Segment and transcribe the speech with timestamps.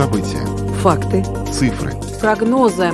[0.00, 0.46] События.
[0.80, 1.22] Факты.
[1.52, 1.92] Цифры.
[2.22, 2.86] Прогнозы.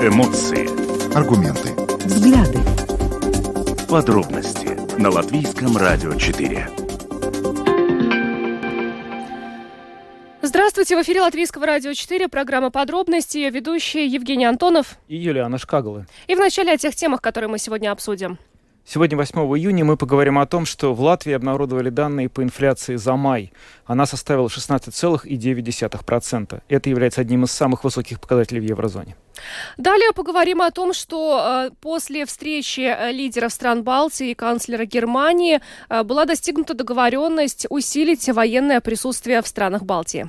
[0.00, 0.68] Эмоции.
[1.12, 1.70] Аргументы.
[2.04, 2.60] Взгляды.
[3.88, 6.70] Подробности на Латвийском радио 4.
[10.42, 16.06] Здравствуйте, в эфире Латвийского радио 4, программа «Подробности», ее ведущие Евгений Антонов и Юлиана Шкагала.
[16.28, 18.38] И в начале о тех темах, которые мы сегодня обсудим.
[18.86, 23.16] Сегодня, 8 июня, мы поговорим о том, что в Латвии обнародовали данные по инфляции за
[23.16, 23.50] май.
[23.86, 26.60] Она составила 16,9%.
[26.68, 29.16] Это является одним из самых высоких показателей в еврозоне.
[29.78, 35.62] Далее поговорим о том, что э, после встречи э, лидеров стран Балтии и канцлера Германии
[35.88, 40.28] э, была достигнута договоренность усилить военное присутствие в странах Балтии.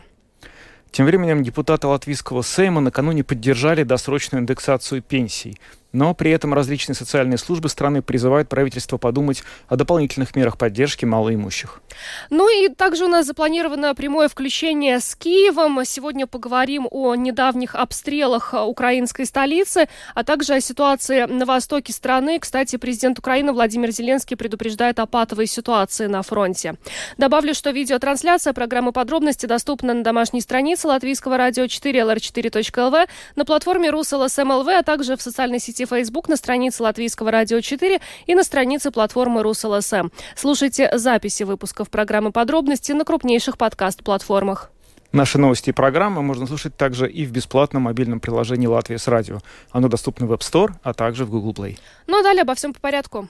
[0.92, 5.60] Тем временем депутаты Латвийского Сейма накануне поддержали досрочную индексацию пенсий.
[5.96, 11.82] Но при этом различные социальные службы страны призывают правительство подумать о дополнительных мерах поддержки малоимущих.
[12.30, 15.80] Ну и также у нас запланировано прямое включение с Киевом.
[15.86, 22.40] Сегодня поговорим о недавних обстрелах украинской столицы, а также о ситуации на востоке страны.
[22.40, 26.76] Кстати, президент Украины Владимир Зеленский предупреждает о патовой ситуации на фронте.
[27.18, 33.90] Добавлю, что видеотрансляция программы «Подробности» доступна на домашней странице Латвийского радио 4 lr4.lv, на платформе
[33.92, 38.92] РусЛСМЛВ, а также в социальной сети Facebook, на странице Латвийского радио 4 и на странице
[38.92, 40.10] платформы РусЛСМ.
[40.36, 44.72] Слушайте записи выпусков программы «Подробности» на крупнейших подкаст-платформах.
[45.12, 49.40] Наши новости и программы можно слушать также и в бесплатном мобильном приложении «Латвия с радио».
[49.72, 51.78] Оно доступно в App Store, а также в Google Play.
[52.08, 53.30] Ну а далее обо всем по порядку.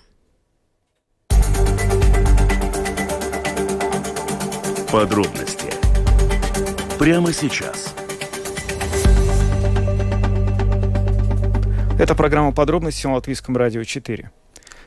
[4.91, 5.67] Подробности
[6.97, 7.93] прямо сейчас.
[11.97, 14.29] Это программа «Подробности» на Латвийском радио 4.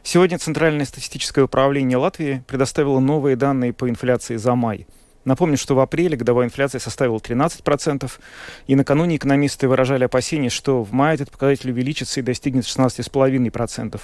[0.03, 4.87] Сегодня Центральное статистическое управление Латвии предоставило новые данные по инфляции за май.
[5.25, 8.11] Напомню, что в апреле годовая инфляция составила 13%,
[8.67, 14.01] и накануне экономисты выражали опасения, что в мае этот показатель увеличится и достигнет 16,5%.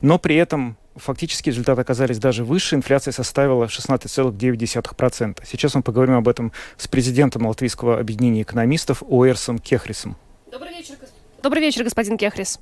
[0.00, 2.74] Но при этом фактически результаты оказались даже выше.
[2.74, 5.38] Инфляция составила 16,9%.
[5.46, 10.16] Сейчас мы поговорим об этом с президентом Латвийского объединения экономистов Оэрсом Кехрисом.
[10.50, 10.96] Добрый вечер,
[11.42, 12.60] Добрый вечер, господин Кехрис.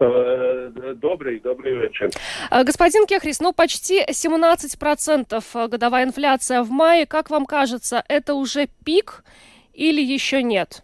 [0.00, 2.10] Э, добрый, добрый вечер.
[2.50, 7.06] Э, господин Кехрис, ну почти 17% э, годовая инфляция в мае.
[7.06, 9.24] Как вам кажется, это уже пик
[9.72, 10.82] или еще нет?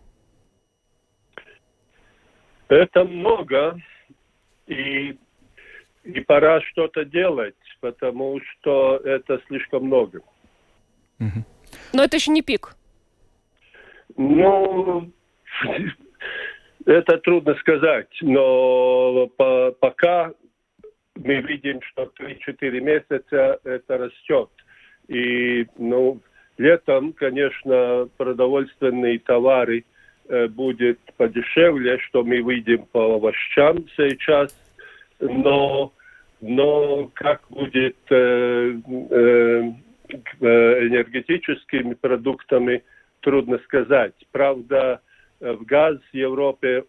[2.69, 3.79] Это много,
[4.69, 5.19] и,
[6.05, 10.23] и пора что-то делать, потому что это слишком много.
[11.93, 12.75] Но это еще не пик.
[14.17, 15.11] Ну,
[16.87, 20.33] это трудно сказать, но по, пока
[21.17, 24.49] мы видим, что 3-4 месяца это растет.
[25.09, 26.21] И ну,
[26.57, 29.85] летом, конечно, продовольственные товары
[30.29, 34.55] э, будет подешевле, что мы видим по овощам сейчас,
[35.21, 35.93] но,
[36.41, 38.15] но как будет э,
[39.11, 39.73] э,
[40.41, 42.83] э энергетическими продуктами,
[43.21, 44.15] трудно сказать.
[44.33, 45.01] Правда,
[45.41, 46.85] газ в Европе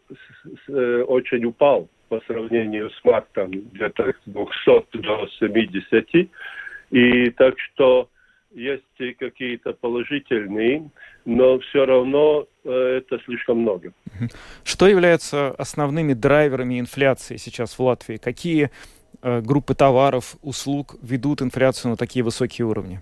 [0.67, 6.29] э, очень упал по сравнению с мартом, где-то с 200 до 70.
[6.91, 8.09] И так что
[8.53, 8.83] есть
[9.17, 10.89] какие-то положительные,
[11.23, 13.93] но все равно э, это слишком много.
[14.65, 18.17] Что является основными драйверами инфляции сейчас в Латвии?
[18.17, 18.71] Какие
[19.21, 23.01] группы товаров, услуг ведут инфляцию на такие высокие уровни?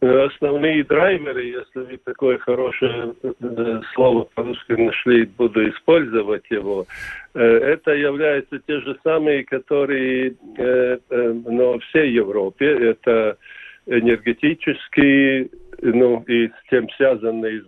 [0.00, 6.86] Основные драйверы, если вы такое хорошее э, слово по-русски нашли, буду использовать его,
[7.32, 10.98] э, это являются те же самые, которые э,
[11.46, 12.66] но всей Европе.
[12.66, 13.38] Это
[13.86, 17.62] энергетический, ну и с тем связанный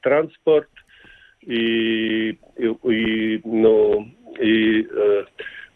[0.00, 0.70] транспорт
[1.42, 4.08] и, и, ну,
[4.40, 4.88] и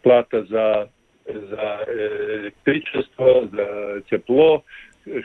[0.01, 0.89] плата за,
[1.25, 4.63] за электричество, за тепло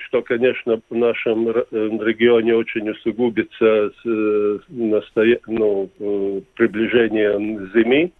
[0.06, 5.38] что, конечно, в нашем э, регионе очень усугубится с э, настоя...
[5.46, 8.12] ну, э, приближением зимы.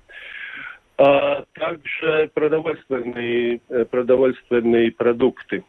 [0.96, 3.60] А также продовольственные,
[3.90, 5.64] продовольственные продукты.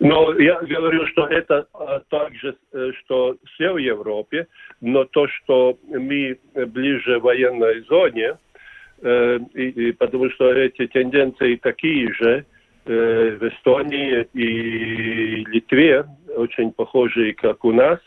[0.00, 2.56] Но я говорю, что это а, также,
[2.98, 4.48] что все в Европе,
[4.80, 8.36] но то, что мы ближе военной зоне,
[9.00, 12.44] и, и потому что эти тенденции такие же,
[12.88, 16.04] Э, в Эстонии и Литве,
[16.36, 17.98] очень похожие, как у нас,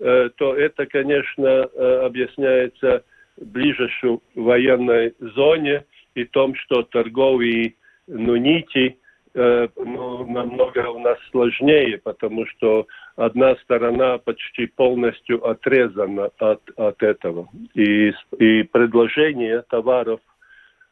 [0.00, 3.04] э, то это, конечно, э, объясняется
[3.36, 5.84] ближе к военной зоне
[6.16, 7.74] и том, что торговые
[8.08, 8.98] ну, нити
[9.34, 17.00] э, ну, намного у нас сложнее, потому что одна сторона почти полностью отрезана от, от
[17.00, 17.48] этого.
[17.74, 20.20] И, и предложение товаров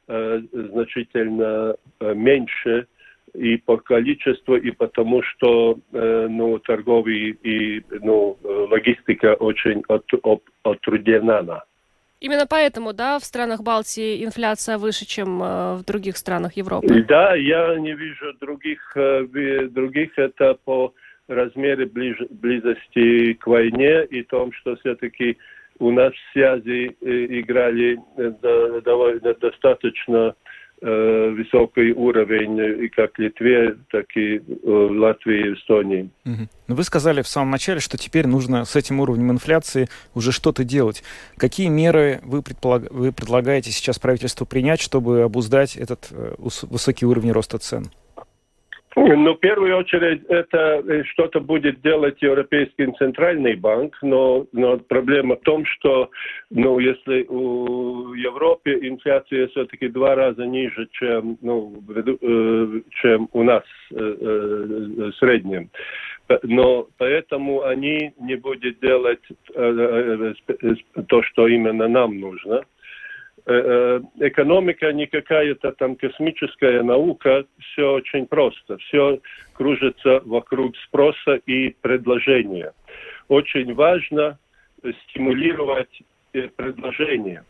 [0.06, 2.86] значительно меньше
[3.34, 10.42] и по количеству, и потому что э, ну, торговый и ну, логистика очень от, от,
[10.62, 11.64] отрудена.
[12.20, 17.04] Именно поэтому, да, в странах Балтии инфляция выше, чем э, в других странах Европы?
[17.06, 20.92] Да, я не вижу других, э, других это по
[21.28, 25.38] размеру ближ, близости к войне и том, что все-таки
[25.78, 30.34] у нас связи э, играли э, довольно достаточно
[30.80, 36.10] высокий уровень и как Литве, так и в Латвии и Эстонии.
[36.24, 36.76] Угу.
[36.76, 41.02] Вы сказали в самом начале, что теперь нужно с этим уровнем инфляции уже что-то делать.
[41.36, 42.90] Какие меры вы, предполаг...
[42.92, 47.86] вы предлагаете сейчас правительству принять, чтобы обуздать этот э, высокий уровень роста цен?
[48.96, 55.36] Ну, в первую очередь, это э, что-то будет делать Европейский центральный банк, но, но проблема
[55.36, 56.10] в том, что,
[56.50, 63.62] ну, если у Европы инфляция все-таки два раза ниже, чем, ну, э, чем у нас
[63.92, 65.70] э, в среднем,
[66.42, 69.22] но поэтому они не будут делать
[69.54, 72.64] то, что именно нам нужно.
[73.48, 73.54] Э,
[74.20, 78.76] э, экономика не какая-то там космическая наука, все очень просто.
[78.76, 79.20] Все
[79.54, 82.74] кружится вокруг спроса и предложения.
[83.28, 84.38] Очень важно
[85.04, 86.02] стимулировать
[86.34, 87.42] э, предложение.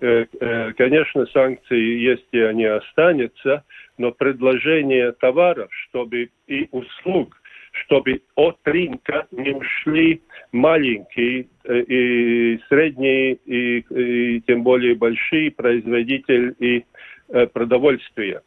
[0.00, 3.64] Конечно, санкции есть и они останутся,
[3.96, 7.36] но предложение товаров, чтобы и услуг–
[7.84, 10.22] чтобы от рынка не ушли
[10.52, 16.84] маленькие э, и средние, и, и тем более большие производители и
[17.28, 18.42] э, продовольствия.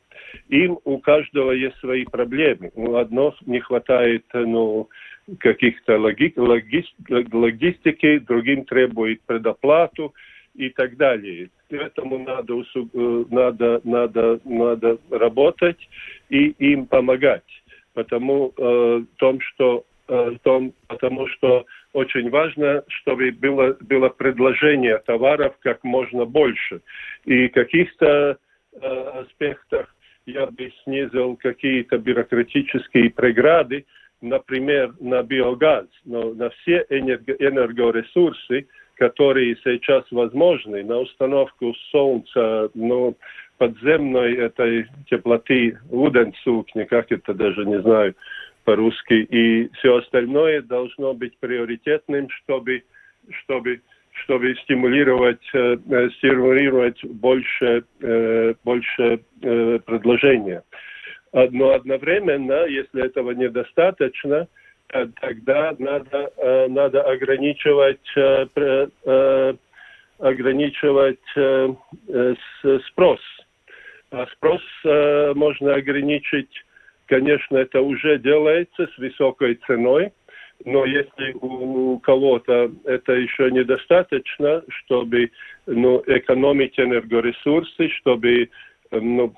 [0.50, 2.72] Им у каждого есть свои проблемы.
[2.75, 4.89] У одного не хватает ну,
[5.39, 10.13] каких-то логи, логи, логистики, другим требует предоплату
[10.56, 11.50] и так далее.
[11.69, 15.89] Поэтому надо, э, надо, надо, надо работать
[16.30, 17.61] и им помогать
[17.93, 25.55] потому э, том, что э, том, потому что очень важно, чтобы было, было предложение товаров
[25.61, 26.81] как можно больше.
[27.25, 28.38] И каких-то
[28.73, 29.93] э, аспектах
[30.25, 33.85] я бы снизил какие-то бюрократические преграды,
[34.21, 43.17] например, на биогаз, но на все энерго энергоресурсы, которые сейчас возможны, на установку солнца, ну,
[43.62, 48.16] подземной этой теплоты Уденцукни, как это даже не знаю
[48.63, 52.81] по-русски, и все остальное должно быть приоритетным, чтобы,
[53.44, 53.81] чтобы,
[54.24, 55.78] чтобы стимулировать, э,
[56.18, 60.63] стимулировать больше, э, больше э, предложения.
[61.31, 64.48] Но одновременно, если этого недостаточно,
[65.22, 69.54] тогда надо, э, надо ограничивать, э,
[70.18, 71.19] ограничивать
[72.88, 73.22] спрос
[74.12, 76.52] а спрос э, можно ограничить,
[77.06, 80.12] конечно, это уже делается с высокой ценой,
[80.66, 85.31] но если у кого-то это еще недостаточно, чтобы
[85.66, 88.50] ну, экономить энергоресурсы, чтобы
[88.92, 89.34] ну,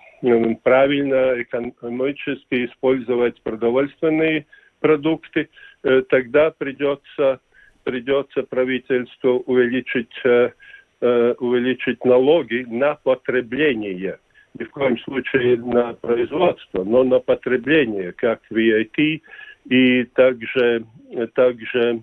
[0.63, 4.47] правильно экономически использовать продовольственные
[4.79, 5.49] продукты,
[5.83, 7.39] э, тогда придется,
[7.83, 10.51] придется правительству увеличить, э,
[10.99, 14.17] э увеличить налоги на потребление
[14.57, 19.21] ни в коем случае на производство, но на потребление, как VAT,
[19.69, 20.85] и также,
[21.33, 22.01] также,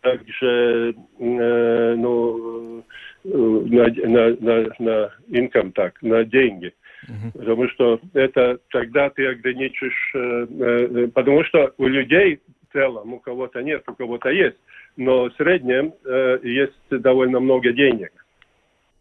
[0.00, 2.84] также э, ну,
[3.24, 6.72] на, на, на, на income так, на деньги.
[7.04, 7.38] Uh-huh.
[7.38, 13.18] Потому что это тогда ты ограничишь, э, э, потому что у людей в целом, у
[13.18, 14.56] кого-то нет, у кого-то есть,
[14.96, 18.12] но в среднем э, есть довольно много денег.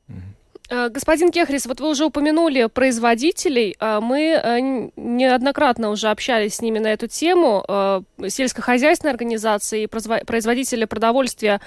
[0.10, 0.13] Э,
[0.72, 3.75] господин Кехрис, вот вы уже упомянули производителей.
[3.80, 4.60] Э, мы э,
[4.96, 7.66] неоднократно уже общались с ними на эту тему.
[8.25, 11.60] Сельскохозяйственные организации и производители продовольствия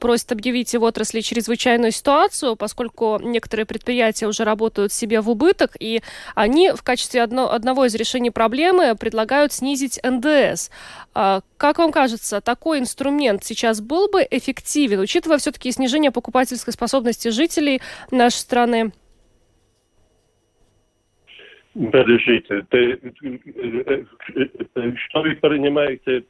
[0.00, 6.02] просят объявить в отрасли чрезвычайную ситуацию, поскольку некоторые предприятия уже работают себе в убыток, и
[6.34, 10.70] они в качестве одно, одного из решений проблемы предлагают снизить НДС.
[11.12, 17.80] Как вам кажется, такой инструмент сейчас был бы эффективен, учитывая все-таки снижение покупательской способности жителей
[18.10, 18.92] нашей страны?
[21.74, 23.00] Подождите, ты,
[25.08, 26.24] что вы понимаете?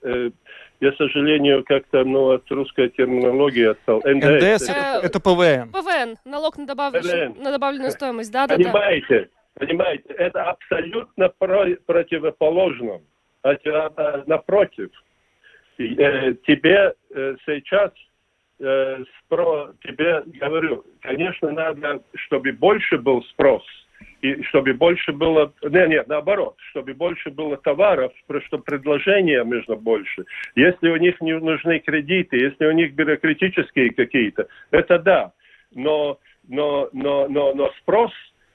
[0.80, 4.00] Я, к сожалению, как-то ну, от русской терминологии отстал.
[4.04, 5.70] НДС, НДС это, это ПВН.
[5.70, 6.94] ПВН, налог на, добав...
[6.94, 13.00] на добавленную стоимость, да, да, Понимаете, Понимаете, это абсолютно про- противоположно.
[13.42, 14.90] А, а, напротив,
[15.78, 17.92] э, тебе э, сейчас
[18.60, 23.64] э, спро, тебе говорю, конечно, надо, чтобы больше был спрос,
[24.22, 28.12] и чтобы больше было, нет, нет, наоборот, чтобы больше было товаров,
[28.46, 30.24] что предложения между больше.
[30.54, 35.32] Если у них не нужны кредиты, если у них бюрократические какие-то, это да.
[35.74, 36.18] Но,
[36.48, 38.12] но, но, но, но спрос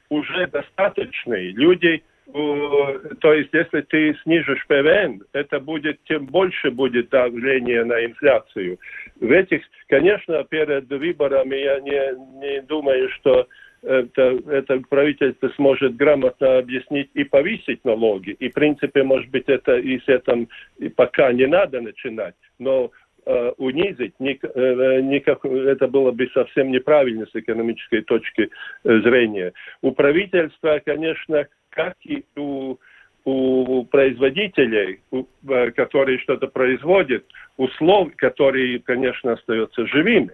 [0.09, 1.49] уже достаточный.
[1.51, 8.77] Люди то есть, если ты снижишь ПВН, это будет, тем больше будет давление на инфляцию.
[9.19, 13.47] В этих, конечно, перед выборами я не, не думаю, что
[13.81, 18.31] это, это правительство сможет грамотно объяснить и повысить налоги.
[18.31, 22.35] И, в принципе, может быть, это и с этим и пока не надо начинать.
[22.59, 22.91] Но
[23.29, 28.49] э, унизить, ник, э, никак, это было бы совсем неправильно с экономической точки
[28.83, 29.53] э, зрения.
[29.81, 32.77] У правительства, конечно, как и у,
[33.25, 37.23] у производителей, э, которые что-то производят,
[37.57, 40.31] условия, которые, конечно, остаются живыми,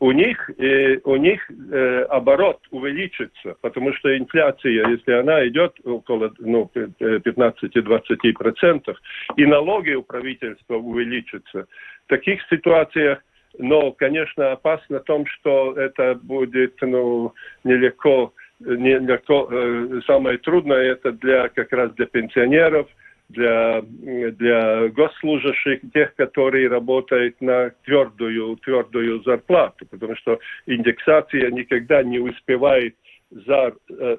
[0.00, 6.32] у них, э, у них э, оборот увеличится, потому что инфляция, если она идет около
[6.38, 8.96] ну, 15-20%,
[9.36, 11.66] и налоги у правительства увеличатся.
[12.06, 13.18] В таких ситуациях
[13.60, 17.32] но, конечно, опасно в том, что это будет ну,
[17.64, 22.88] нелегко не, не, э, самое трудное это для как раз для пенсионеров,
[23.28, 32.18] для, для госслужащих, тех, которые работают на твердую, твердую зарплату, потому что индексация никогда не
[32.18, 32.94] успевает
[33.30, 34.16] за, э,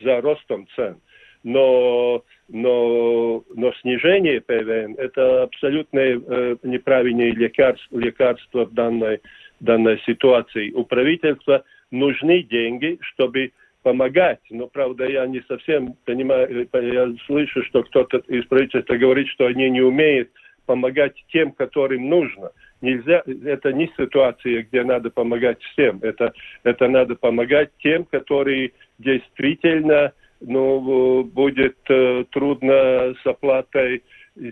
[0.00, 0.96] за ростом цен.
[1.44, 9.20] Но, но, но снижение ПВН– это абсолютно э, неправильное лекарство, лекарство в данной,
[9.58, 10.70] данной ситуации.
[10.70, 13.50] У правительства нужны деньги, чтобы
[13.82, 19.46] помогать, но, правда, я не совсем понимаю, я слышу, что кто-то из правительства говорит, что
[19.46, 20.30] они не умеют
[20.66, 22.52] помогать тем, которым нужно.
[22.80, 30.12] Нельзя, это не ситуация, где надо помогать всем, это, это надо помогать тем, которые действительно
[30.40, 34.02] ну, будет э, трудно с оплатой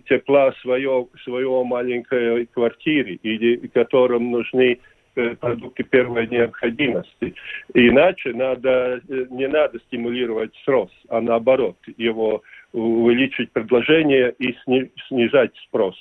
[0.08, 7.34] тепла своего, своего маленькой квартиры, или которым нужны Э, продукты первой необходимости.
[7.74, 14.54] Иначе надо, э, не надо стимулировать спрос, а наоборот, его увеличить предложение и
[15.08, 15.96] снижать спрос.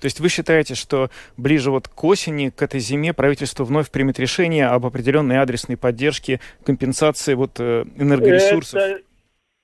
[0.00, 4.18] То есть вы считаете, что ближе вот к осени, к этой зиме правительство вновь примет
[4.18, 8.80] решение об определенной адресной поддержке, компенсации вот э, энергоресурсов?
[8.80, 9.02] Это,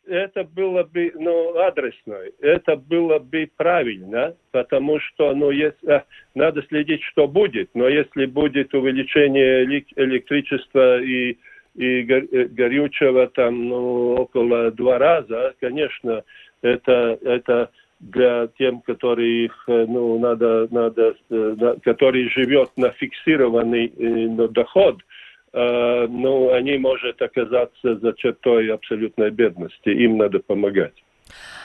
[0.06, 6.04] это было бы ну, адресно, это было бы правильно, потому что ну, если, а,
[6.34, 7.70] надо следить, что будет.
[7.74, 9.64] Но если будет увеличение
[9.96, 11.38] электричества и,
[11.76, 16.24] и э, горючего там ну, около два раза, конечно,
[16.62, 24.48] это, это для тем, которые э, ну, надо, надо, э, которые живет на фиксированный ну,
[24.48, 25.21] доход– Э,
[25.54, 29.90] ну, они могут оказаться за чертой абсолютной бедности.
[29.90, 30.94] Им надо помогать.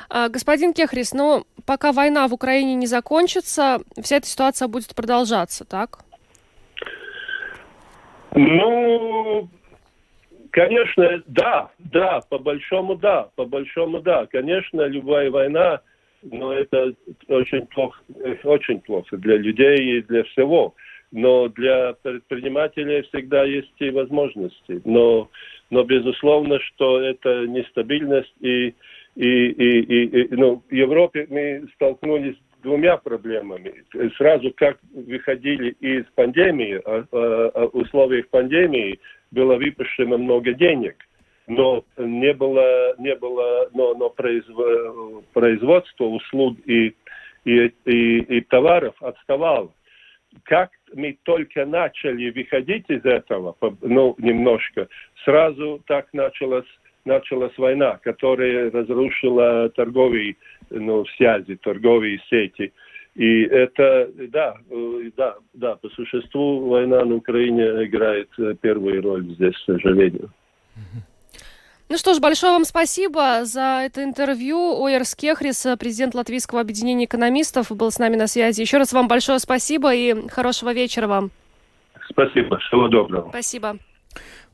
[0.09, 5.65] А, господин Кехрис, но пока война в Украине не закончится, вся эта ситуация будет продолжаться,
[5.65, 5.99] так?
[8.33, 9.49] Ну,
[10.51, 14.25] конечно, да, да, по большому да, по большому да.
[14.27, 15.81] Конечно, любая война,
[16.21, 16.93] но это
[17.27, 17.99] очень плохо,
[18.43, 20.75] очень плохо для людей и для всего
[21.17, 24.81] но для предпринимателей всегда есть и возможности.
[24.85, 25.29] Но,
[25.71, 28.75] но безусловно, что это нестабильность и,
[29.15, 33.83] и, и, и, и ну, в Европе мы столкнулись с двумя проблемами.
[34.17, 38.99] Сразу как выходили из пандемии, а, а, а условиях пандемии
[39.31, 40.95] было выпущено много денег
[41.49, 46.93] но не было, не было, но, но производство услуг и,
[47.45, 49.71] и, и, и товаров отставало
[50.43, 54.87] как мы только начали выходить из этого, ну, немножко,
[55.23, 56.65] сразу так началась,
[57.05, 60.35] началась война, которая разрушила торговые
[60.69, 62.73] ну, связи, торговые сети.
[63.15, 69.25] И это, да, э, да, да, по существу война на Украине играет э, первую роль
[69.33, 70.29] здесь, к сожалению.
[71.89, 74.57] Ну что ж, большое вам спасибо за это интервью.
[74.81, 78.59] Ойер Скехрис, президент Латвийского объединения экономистов, был с нами на связи.
[78.59, 81.31] Еще раз вам большое спасибо и хорошего вечера вам.
[82.09, 83.29] Спасибо, всего доброго.
[83.29, 83.77] Спасибо.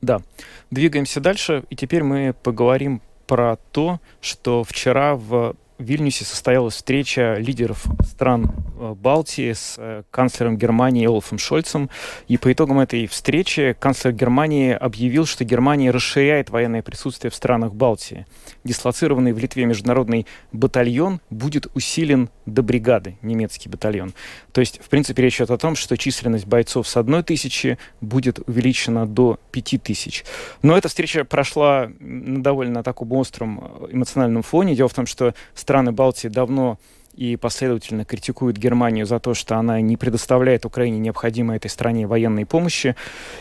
[0.01, 0.21] Да,
[0.69, 7.35] двигаемся дальше, и теперь мы поговорим про то, что вчера в в Вильнюсе состоялась встреча
[7.37, 11.89] лидеров стран э, Балтии с э, канцлером Германии Олафом Шольцем.
[12.27, 17.73] И по итогам этой встречи канцлер Германии объявил, что Германия расширяет военное присутствие в странах
[17.73, 18.25] Балтии.
[18.63, 24.13] Дислоцированный в Литве международный батальон будет усилен до бригады, немецкий батальон.
[24.51, 28.39] То есть, в принципе, речь идет о том, что численность бойцов с одной тысячи будет
[28.47, 30.23] увеличена до пяти тысяч.
[30.61, 34.75] Но эта встреча прошла на довольно таком остром э, эмоциональном фоне.
[34.75, 36.77] Дело в том, что страны Балтии давно
[37.15, 42.45] и последовательно критикуют Германию за то, что она не предоставляет Украине необходимой этой стране военной
[42.45, 42.95] помощи.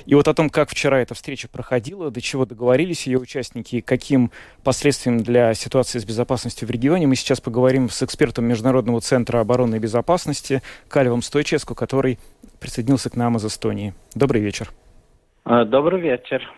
[0.06, 3.80] И вот о том, как вчера эта встреча проходила, до чего договорились ее участники и
[3.80, 4.30] каким
[4.62, 9.76] последствиям для ситуации с безопасностью в регионе, мы сейчас поговорим с экспертом Международного центра обороны
[9.76, 12.18] и безопасности Калевом Стойческу, который
[12.60, 13.94] присоединился к нам из Эстонии.
[14.14, 14.70] Добрый вечер.
[15.44, 16.48] А, добрый вечер.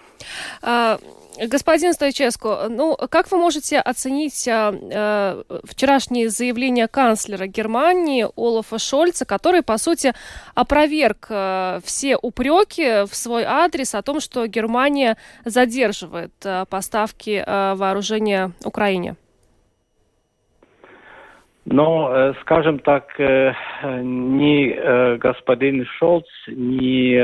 [1.39, 9.25] А, Господин Стойческо, ну как вы можете оценить э, вчерашнее заявление канцлера Германии Олафа Шольца,
[9.25, 10.15] который, по сути,
[10.55, 17.75] опроверг э, все упреки в свой адрес о том, что Германия задерживает э, поставки э,
[17.75, 19.17] вооружения Украине?
[21.67, 23.55] Но, э, скажем так, э,
[24.03, 27.17] ни э, господин Шольц, ни,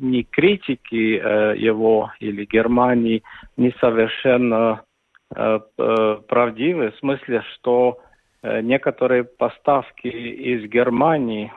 [0.00, 3.22] ни критики его или Германии
[3.56, 4.82] не совершенно
[5.30, 7.98] правдивы, в смысле, что
[8.42, 11.52] некоторые поставки из Германии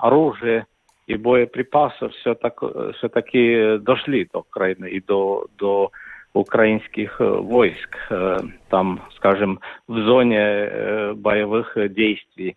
[0.00, 0.66] оружия
[1.06, 5.90] и боеприпасов все-таки дошли до Украины и до, до
[6.32, 12.56] украинских э, войск, э, там, скажем, в зоне э, боевых действий.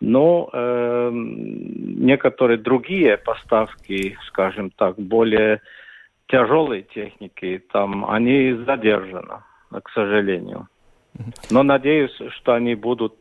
[0.00, 5.60] Но э, некоторые другие поставки, скажем так, более
[6.28, 10.68] тяжелой техники, там они задержаны, к сожалению.
[11.50, 13.14] Но надеюсь, что они будут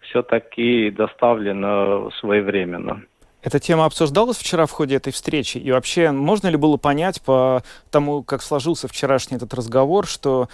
[0.00, 3.02] все-таки доставлены своевременно.
[3.44, 5.58] Эта тема обсуждалась вчера в ходе этой встречи?
[5.58, 10.48] И вообще, можно ли было понять по тому, как сложился вчерашний этот разговор, что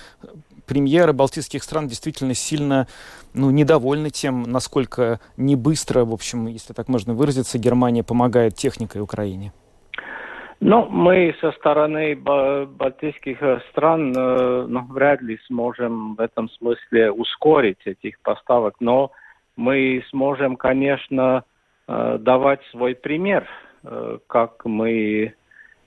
[0.66, 2.88] премьеры балтийских стран действительно сильно
[3.32, 9.00] ну, недовольны тем, насколько не быстро, в общем, если так можно выразиться, Германия помогает техникой
[9.02, 9.52] Украине?
[10.58, 13.38] Ну, мы со стороны балтийских
[13.70, 19.12] стран э, ну, вряд ли сможем в этом смысле ускорить этих поставок, но
[19.56, 21.59] мы сможем, конечно, Э,
[22.18, 23.48] давать свой пример,
[23.82, 25.34] э, как мы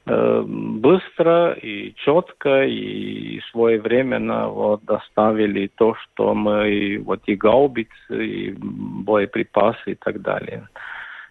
[0.06, 8.52] э, быстро и четко и своевременно вот доставили то, что мы вот и гаубицы, и
[8.58, 10.68] боеприпасы и так далее.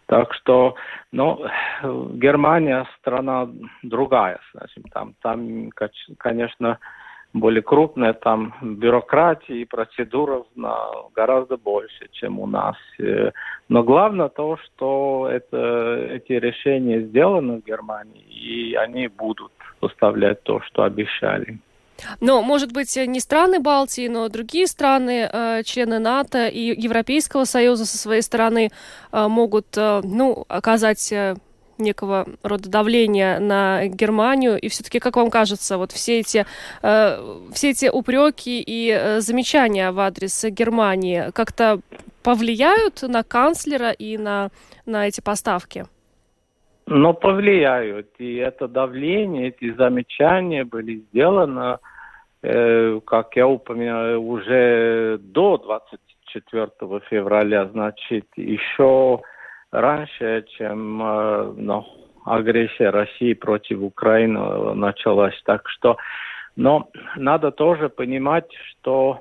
[0.07, 0.75] Так что,
[1.11, 1.45] ну,
[2.15, 3.49] Германия страна
[3.83, 5.71] другая, значит, там, там,
[6.19, 6.79] конечно,
[7.33, 10.47] более крупная, там бюрократии и процедур
[11.15, 12.77] гораздо больше, чем у нас.
[12.99, 13.31] Э,
[13.69, 20.61] но главное то, что это, эти решения сделаны в Германии, и они будут поставлять то,
[20.61, 21.59] что обещали.
[22.21, 27.87] Но, может быть, не страны Балтии, но другие страны, э, члены НАТО и Европейского Союза
[27.87, 28.71] со своей стороны
[29.13, 31.15] э, могут, ну, оказать
[31.79, 34.59] некого рода давления на Германию.
[34.59, 36.47] И все-таки, как вам кажется, вот все эти,
[36.83, 37.19] э,
[37.53, 41.81] все эти упреки и э, замечания в адрес Германии как-то
[42.23, 44.51] повлияют на канцлера и на,
[44.87, 45.87] на эти поставки?
[46.87, 48.09] Ну, повлияют.
[48.19, 51.79] И это давление, эти замечания были сделаны,
[52.43, 59.21] э, как я упоминал, уже до 24 февраля, значит, еще
[59.73, 61.85] раньше, чем э, ну,
[62.25, 65.41] агрессия России против Украины началась.
[65.45, 65.97] Так что,
[66.55, 69.21] но надо тоже понимать, что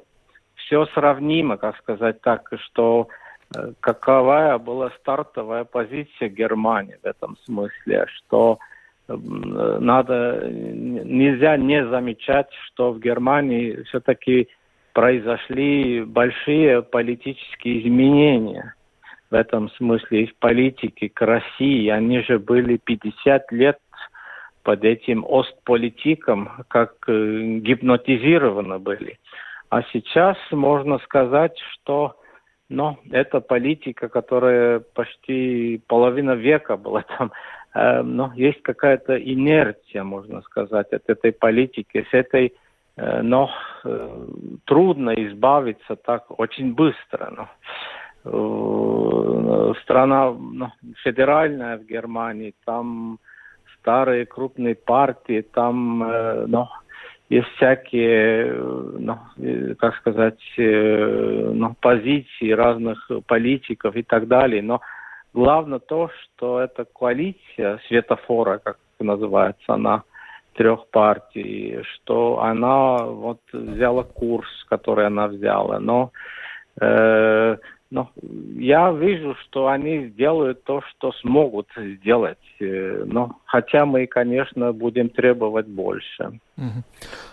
[0.55, 3.07] все сравнимо, как сказать так, что
[3.55, 8.59] э, каковая была стартовая позиция Германии в этом смысле, что
[9.07, 14.47] надо, нельзя не замечать, что в Германии все-таки
[14.93, 18.73] произошли большие политические изменения
[19.31, 21.87] в этом смысле из политики к России.
[21.87, 23.79] Они же были 50 лет
[24.63, 29.17] под этим остполитиком, как э, гипнотизированы были.
[29.69, 32.17] А сейчас можно сказать, что
[32.69, 37.31] ну, это политика, которая почти половина века была там.
[37.73, 42.05] Э, но есть какая-то инерция, можно сказать, от этой политики.
[42.11, 42.53] С этой
[42.97, 43.49] э, но
[43.83, 44.27] э,
[44.65, 47.33] трудно избавиться так очень быстро.
[47.35, 47.49] Но.
[49.51, 50.71] Э, страна ну,
[51.03, 53.19] федеральная в Германии, там
[53.79, 56.67] старые крупные партии, там э, ну,
[57.29, 59.17] есть всякие, ну,
[59.79, 64.61] как сказать, ну, позиции разных политиков и так далее.
[64.61, 64.81] Но
[65.33, 70.03] главное то, что эта коалиция светофора, как называется она,
[70.55, 75.79] трех партий, что она вот взяла курс, который она взяла.
[75.79, 76.11] Но
[76.81, 77.57] э,
[77.91, 78.09] но
[78.57, 82.37] я вижу, что они сделают то, что смогут сделать.
[82.61, 86.39] Э, но хотя мы, конечно, будем требовать больше.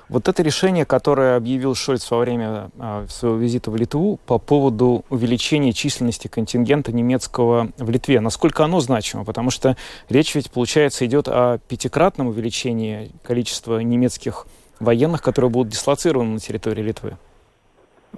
[0.09, 5.05] Вот это решение, которое объявил Шольц во время а, своего визита в Литву по поводу
[5.11, 9.25] увеличения численности контингента немецкого в Литве, насколько оно значимо?
[9.25, 9.77] Потому что
[10.09, 14.47] речь ведь, получается, идет о пятикратном увеличении количества немецких
[14.81, 17.18] военных, которые будут дислоцированы на территории Литвы.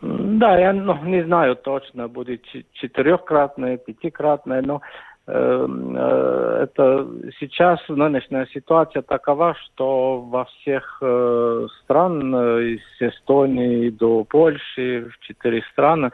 [0.03, 2.42] Да, я ну, не знаю точно, будет
[2.74, 4.81] четырехкратное, пятикратное, но
[5.26, 7.07] э, э, это
[7.38, 15.18] сейчас нынешняя ситуация такова, что во всех э, стран, э, из Эстонии до Польши, в
[15.26, 16.11] четыре страны,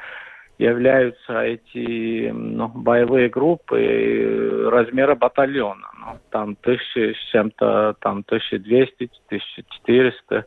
[0.58, 5.86] являются эти ну, боевые группы э, размера батальона.
[6.30, 10.44] Там тысячи с чем-то, там 1200, 1400,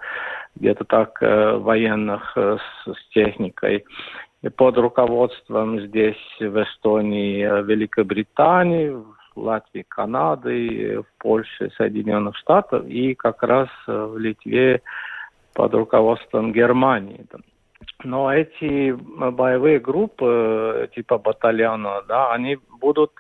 [0.56, 3.86] где-то так, э, военных э, с, с техникой.
[4.42, 8.96] И под руководством здесь в Эстонии, э, Великобритании,
[9.36, 14.82] Латвии, Канады, в Польше, Соединенных Штатов и как раз в Литве
[15.54, 17.26] под руководством Германии.
[18.04, 23.12] Но эти боевые группы типа батальона, да, они будут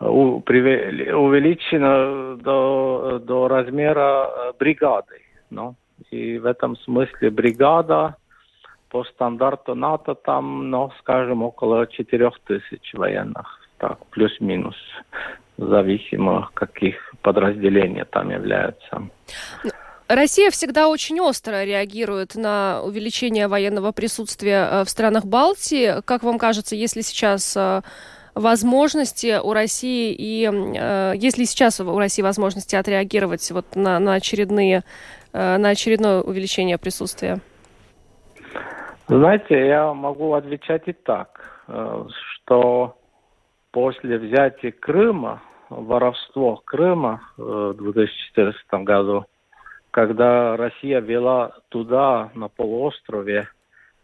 [0.00, 5.22] увеличены до, до размера бригады.
[5.50, 5.74] Ну,
[6.10, 8.16] и в этом смысле бригада
[8.90, 13.60] по стандарту НАТО там, ну, скажем, около 4 тысяч военных.
[13.78, 14.76] Так, плюс-минус,
[15.56, 19.02] зависимо, каких подразделений там являются.
[20.08, 26.00] Россия всегда очень остро реагирует на увеличение военного присутствия э, в странах Балтии.
[26.06, 27.82] Как вам кажется, если сейчас э,
[28.38, 34.14] возможности у России и э, есть ли сейчас у России возможности отреагировать вот на, на
[34.14, 34.84] очередные
[35.34, 37.40] на очередное увеличение присутствия?
[39.08, 42.96] Знаете, я могу отвечать и так, что
[43.70, 49.26] после взятия Крыма, воровство Крыма в 2014 году,
[49.90, 53.48] когда Россия вела туда, на полуострове,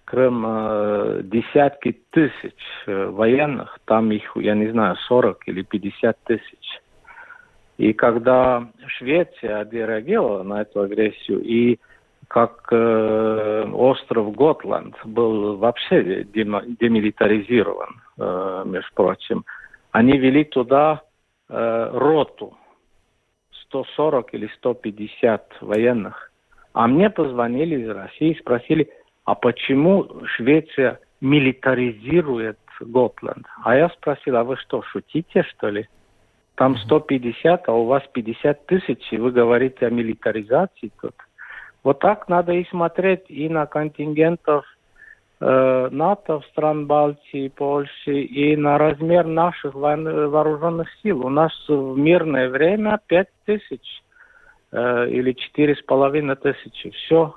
[0.05, 6.81] Крым, э, десятки тысяч э, военных, там их, я не знаю, 40 или 50 тысяч.
[7.79, 11.79] И когда Швеция отреагировала на эту агрессию, и
[12.29, 19.45] как э, остров Готланд был вообще демилитаризирован, э, между прочим,
[19.93, 21.03] они вели туда
[21.49, 22.57] э, роту
[23.67, 26.31] 140 или 150 военных.
[26.73, 28.89] А мне позвонили из России и спросили,
[29.25, 33.47] а почему Швеция милитаризирует Готланд?
[33.63, 35.89] А я спросил, а вы что, шутите, что ли?
[36.57, 41.15] Там 150, а у вас 50 тысяч, и вы говорите о милитаризации тут.
[41.83, 44.65] Вот так надо и смотреть и на контингентов
[45.47, 51.27] Э, НАТО, стран Балтии, Польши и на размер наших вооруженных сил.
[51.27, 54.03] У нас в мирное время 5 тысяч
[54.73, 56.91] э, или четыре с половиной тысячи.
[56.91, 57.35] Все,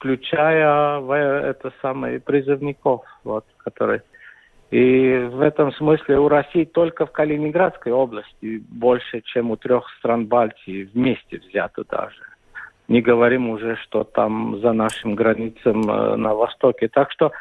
[0.00, 1.00] включая
[1.42, 4.02] это самое призывников, вот, которые
[4.70, 10.26] и в этом смысле у России только в Калининградской области больше, чем у трех стран
[10.26, 12.22] Балтии вместе взято даже.
[12.86, 16.88] Не говорим уже, что там за нашим границам э, на востоке.
[16.88, 17.32] Так что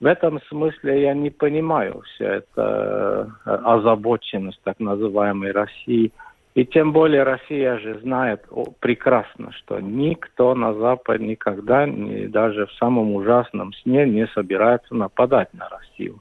[0.00, 6.12] в этом смысле я не понимаю все это э, озабоченность так называемой России.
[6.58, 8.44] И тем более Россия же знает
[8.80, 15.54] прекрасно, что никто на Западе никогда, ни, даже в самом ужасном сне, не собирается нападать
[15.54, 16.20] на Россию.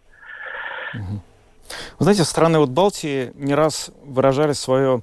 [0.93, 1.21] Вы
[1.97, 5.01] знаете, страны вот Балтии не раз выражали свое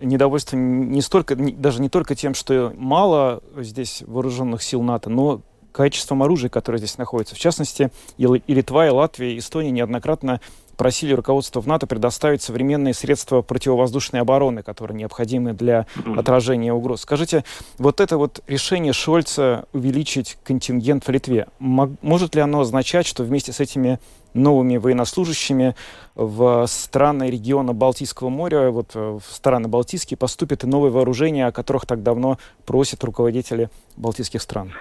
[0.00, 6.24] недовольство не столько, даже не только тем, что мало здесь вооруженных сил НАТО, но качеством
[6.24, 7.36] оружия, которое здесь находится.
[7.36, 10.40] В частности, и Литва, и Латвия, и Эстония неоднократно
[10.76, 15.86] просили руководство в НАТО предоставить современные средства противовоздушной обороны, которые необходимы для
[16.16, 17.02] отражения угроз.
[17.02, 17.44] Скажите,
[17.78, 23.52] вот это вот решение Шольца увеличить контингент в Литве, может ли оно означать, что вместе
[23.52, 23.98] с этими
[24.34, 25.74] новыми военнослужащими
[26.14, 31.86] в страны региона Балтийского моря, вот в страны Балтийские, поступят и новые вооружения, о которых
[31.86, 34.72] так давно просят руководители балтийских стран?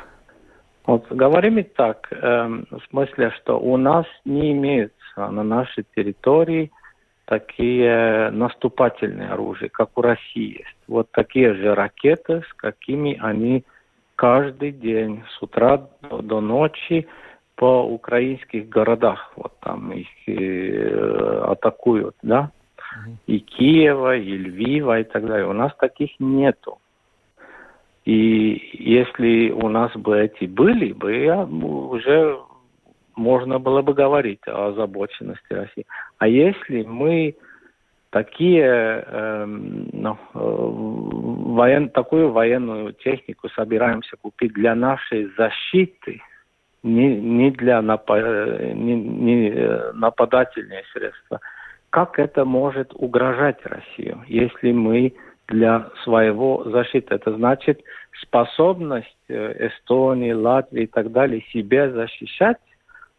[0.86, 2.16] Вот говорим и так, э,
[2.70, 6.72] в смысле, что у нас не имеется на нашей территории
[7.26, 10.78] такие наступательные оружия, как у России есть.
[10.88, 13.64] Вот такие же ракеты, с какими они
[14.16, 17.08] каждый день с утра до, до ночи
[17.56, 19.32] по украинских городах.
[19.36, 22.52] Вот там их э, атакуют, да?
[23.28, 25.48] И Киева, и Львива, и так далее.
[25.48, 26.80] У нас таких нету.
[28.06, 31.28] И если у нас бы эти были бы,
[31.90, 32.40] уже
[33.16, 35.86] можно было бы говорить о озабоченности России.
[36.18, 37.36] А если мы
[38.10, 46.22] такие, э, ну, э, воен, такую военную технику собираемся купить для нашей защиты,
[46.84, 48.20] не, не для напа,
[48.74, 51.42] не, не э, нападательные средства,
[51.90, 55.14] как это может угрожать Россию, если мы
[55.48, 57.16] для своего защиты.
[57.16, 57.82] Это значит
[58.22, 62.58] способность э, Эстонии, Латвии и так далее себя защищать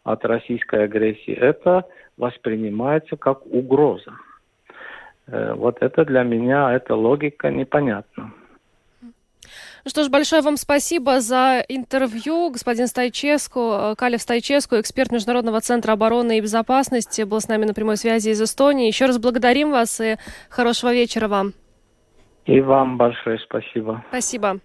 [0.07, 1.35] от российской агрессии.
[1.35, 1.85] Это
[2.17, 4.13] воспринимается как угроза.
[5.27, 8.33] Э, вот это для меня, эта логика непонятна.
[9.85, 12.51] Ну что ж, большое вам спасибо за интервью.
[12.51, 17.75] Господин Стайческу, э, Калев Стайческу, эксперт Международного центра обороны и безопасности, был с нами на
[17.75, 18.87] прямой связи из Эстонии.
[18.87, 20.17] Еще раз благодарим вас и
[20.49, 21.53] хорошего вечера вам.
[22.45, 24.05] И вам большое спасибо.
[24.09, 24.61] Спасибо.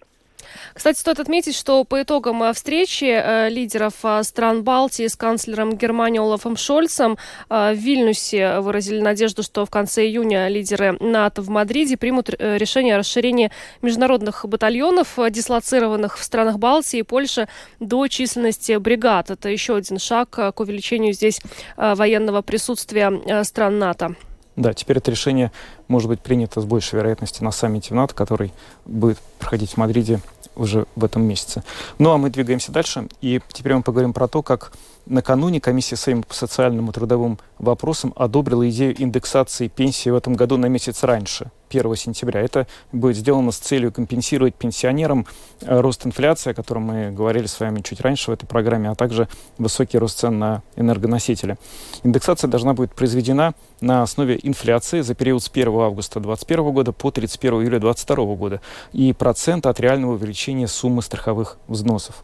[0.73, 5.75] Кстати, стоит отметить, что по итогам э, встречи э, лидеров э, стран Балтии с канцлером
[5.75, 7.17] Германии Олафом Шольцем
[7.49, 12.99] в Вильнюсе выразили надежду, что в конце июня лидеры НАТО в Мадриде примут решение о
[12.99, 13.51] расширении
[13.81, 17.47] международных батальонов, дислоцированных в странах Балтии и Польши,
[17.79, 19.31] до численности бригад.
[19.31, 21.39] Это еще один шаг к увеличению здесь
[21.77, 24.15] военного присутствия стран НАТО.
[24.55, 25.51] Да, теперь это решение
[25.87, 28.53] может быть принято с большей вероятностью на саммите в НАТО, который
[28.85, 30.19] будет проходить в Мадриде
[30.55, 31.63] уже в этом месяце.
[31.97, 34.73] Ну а мы двигаемся дальше, и теперь мы поговорим про то, как
[35.05, 40.67] Накануне комиссия Сейма по и трудовым вопросам одобрила идею индексации пенсии в этом году на
[40.67, 42.41] месяц раньше, 1 сентября.
[42.41, 45.25] Это будет сделано с целью компенсировать пенсионерам
[45.61, 48.95] э, рост инфляции, о котором мы говорили с вами чуть раньше в этой программе, а
[48.95, 51.57] также высокий рост цен на энергоносители.
[52.03, 57.11] Индексация должна быть произведена на основе инфляции за период с 1 августа 2021 года по
[57.11, 58.61] 31 июля 2022 года
[58.93, 62.23] и процент от реального увеличения суммы страховых взносов.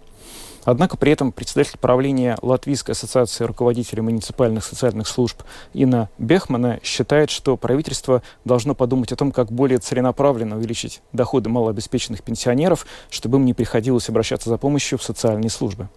[0.67, 7.55] Однако при этом председатель правления Латвийской ассоциации руководителей муниципальных социальных служб Инна Бехмана считает, что
[7.55, 13.53] правительство должно подумать о том, как более целенаправленно увеличить доходы малообеспеченных пенсионеров, чтобы им не
[13.53, 15.87] приходилось обращаться за помощью в социальные службы.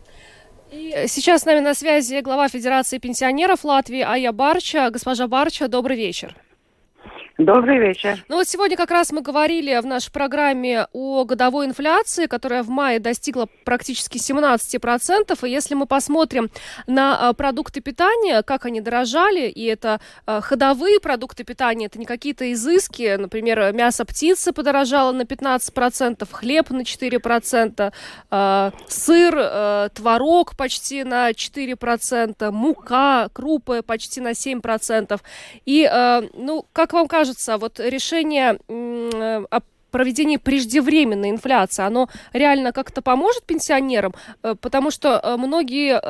[0.70, 4.90] Сейчас с нами на связи глава Федерации пенсионеров Латвии Ая Барча.
[4.90, 6.37] Госпожа Барча, добрый вечер.
[7.40, 8.22] Добрый вечер.
[8.29, 12.68] Ну вот сегодня как раз мы говорили в нашей программе о годовой инфляции, которая в
[12.68, 15.46] мае достигла практически 17%.
[15.46, 16.50] И если мы посмотрим
[16.87, 22.05] на а, продукты питания, как они дорожали, и это а, ходовые продукты питания, это не
[22.05, 27.92] какие-то изыски, например, мясо птицы подорожало на 15%, хлеб на 4%,
[28.31, 35.18] а, сыр, творог почти на 4%, мука, крупы почти на 7%.
[35.64, 35.90] И,
[36.35, 43.03] ну, как вам кажется, кажется, вот решение э, о проведении преждевременной инфляции, оно реально как-то
[43.03, 44.14] поможет пенсионерам?
[44.43, 46.01] Э, потому что э, многие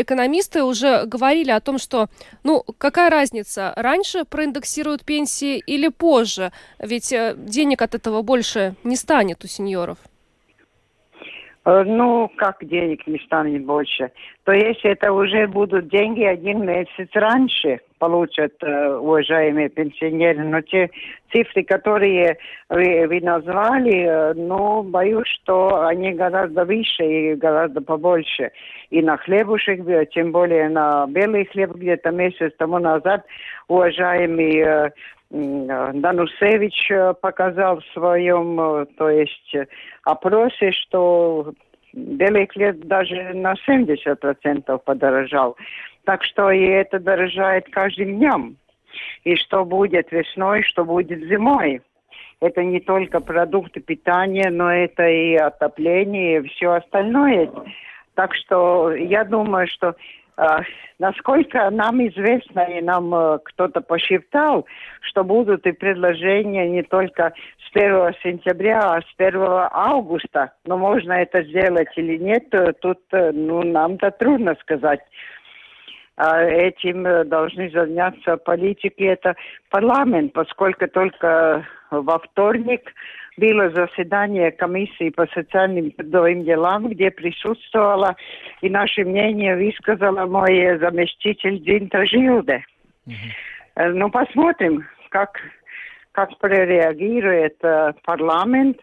[0.00, 2.08] экономисты уже говорили о том, что,
[2.42, 6.52] ну, какая разница, раньше проиндексируют пенсии или позже?
[6.78, 9.98] Ведь денег от этого больше не станет у сеньоров.
[11.66, 14.10] Ну, как денег не станет больше?
[14.44, 20.44] То есть это уже будут деньги один месяц раньше получат э, уважаемые пенсионеры.
[20.44, 20.90] Но те
[21.32, 22.36] цифры, которые
[22.68, 28.50] вы, вы назвали, э, ну, боюсь, что они гораздо выше и гораздо побольше.
[28.90, 33.24] И на хлебушек, тем более на белый хлеб где-то месяц тому назад
[33.68, 34.90] уважаемый э,
[35.34, 39.56] Данусевич э, показал в своем, э, то есть,
[40.04, 41.52] опросе, что
[41.92, 45.56] белый хлеб даже на 70% подорожал.
[46.04, 48.56] Так что и это дорожает каждым днем.
[49.24, 51.82] И что будет весной, что будет зимой.
[52.40, 57.50] Это не только продукты питания, но это и отопление, и все остальное.
[58.14, 59.96] Так что я думаю, что
[60.98, 64.66] насколько нам известно, и нам э, кто-то посчитал,
[65.00, 70.52] что будут и предложения не только с 1 сентября, а с 1 августа.
[70.64, 75.00] Но можно это сделать или нет, э, тут э, ну, нам-то трудно сказать.
[76.16, 79.34] А этим должны заняться политики, это
[79.68, 82.92] парламент, поскольку только во вторник
[83.36, 88.16] было заседание комиссии по социальным трудовым делам, где присутствовала
[88.60, 92.64] и наше мнение высказала мой заместитель Динта Жилде.
[93.06, 93.92] Mm-hmm.
[93.94, 95.38] Ну, посмотрим, как,
[96.12, 98.78] как прореагирует э, парламент.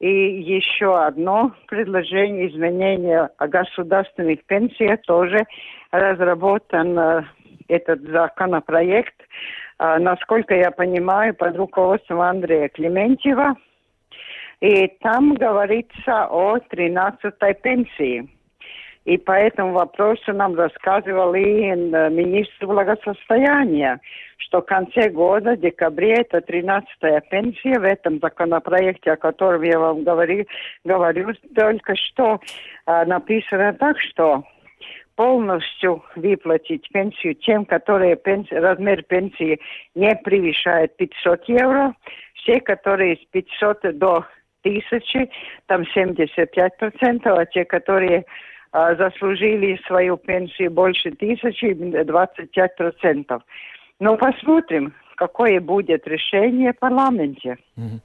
[0.00, 5.46] И еще одно предложение изменения о государственных пенсиях тоже
[5.92, 7.22] разработан э,
[7.68, 9.14] этот законопроект,
[9.78, 13.54] э, насколько я понимаю, под руководством Андрея Клементьева.
[14.64, 18.30] И там говорится о 13-й пенсии.
[19.04, 21.74] И по этому вопросу нам рассказывал и э,
[22.08, 24.00] министр благосостояния,
[24.38, 29.78] что в конце года, в декабре, это 13-я пенсия в этом законопроекте, о котором я
[29.78, 30.46] вам говорю,
[30.82, 32.40] говорю только что,
[32.86, 34.44] э, написано так, что
[35.14, 39.60] полностью выплатить пенсию тем, которые пенсии, размер пенсии
[39.94, 41.94] не превышает 500 евро,
[42.32, 44.24] все, которые с 500 до
[44.64, 45.28] 1000,
[45.66, 48.24] там 75%, а те, которые
[48.72, 53.40] а, заслужили свою пенсию больше тысячи, 25%.
[54.00, 57.56] Но посмотрим, какое будет решение в парламенте.
[57.76, 58.00] Угу.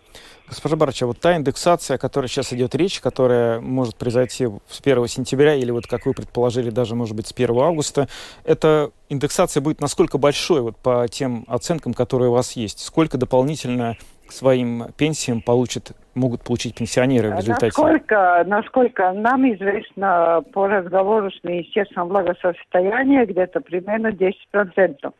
[0.48, 5.08] Госпожа Барча, вот та индексация, о которой сейчас идет речь, которая может произойти с 1
[5.08, 8.08] сентября или вот, как вы предположили, даже, может быть, с 1 августа,
[8.43, 12.80] эта индексация будет насколько большой вот по тем оценкам, которые у вас есть?
[12.80, 13.95] Сколько дополнительно
[14.29, 17.65] к своим пенсиям получат, могут получить пенсионеры в результате?
[17.65, 25.11] Насколько, насколько нам известно по разговору с Министерством благосостояния, где-то примерно 10%.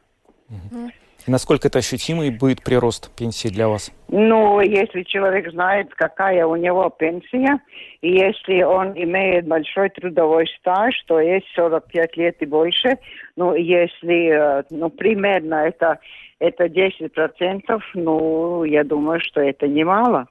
[0.50, 0.92] Угу.
[1.28, 3.92] Насколько это ощутимый будет прирост пенсии для вас?
[4.08, 7.60] Ну, если человек знает, какая у него пенсия,
[8.02, 12.98] и если он имеет большой трудовой стаж, то есть 45 лет и больше,
[13.36, 16.00] ну, если, э, ну, примерно это,
[16.40, 20.28] это 10%, ну, я думаю, что это немало.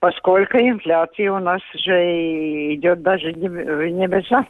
[0.00, 4.44] Поскольку инфляция у нас же идет даже в небеса.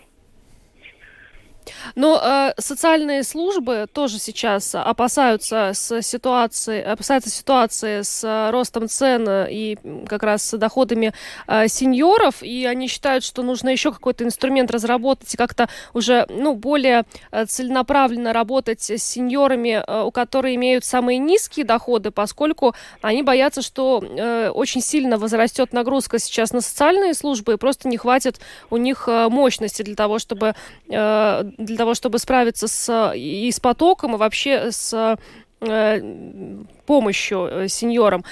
[1.94, 9.76] Но э, социальные службы тоже сейчас опасаются с ситуации, опасаются ситуации с ростом цен и
[10.06, 11.12] как раз с доходами
[11.46, 16.54] э, сеньоров, и они считают, что нужно еще какой-то инструмент разработать и как-то уже ну,
[16.54, 23.22] более э, целенаправленно работать с сеньорами, э, у которых имеют самые низкие доходы, поскольку они
[23.22, 28.40] боятся, что э, очень сильно возрастет нагрузка сейчас на социальные службы, и просто не хватит
[28.70, 30.54] у них э, мощности для того, чтобы
[30.88, 35.16] э, для того, чтобы справиться с, и с потоком, и вообще с
[35.60, 36.00] э,
[36.86, 38.24] помощью э, сеньорам.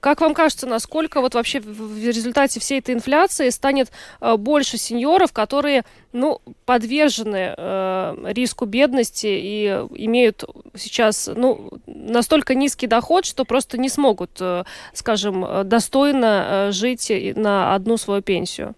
[0.00, 5.32] Как вам кажется, насколько вот вообще в результате всей этой инфляции станет э, больше сеньоров,
[5.32, 5.82] которые
[6.12, 13.88] ну, подвержены э, риску бедности и имеют сейчас ну, настолько низкий доход, что просто не
[13.88, 18.74] смогут, э, скажем, достойно жить на одну свою пенсию?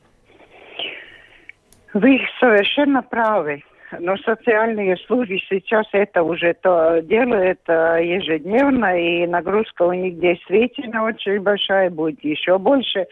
[1.94, 3.62] Вы совершенно правы.
[4.00, 11.04] Но социальные службы сейчас это уже то делают э, ежедневно, и нагрузка у них действительно
[11.04, 13.06] очень большая, будет еще больше.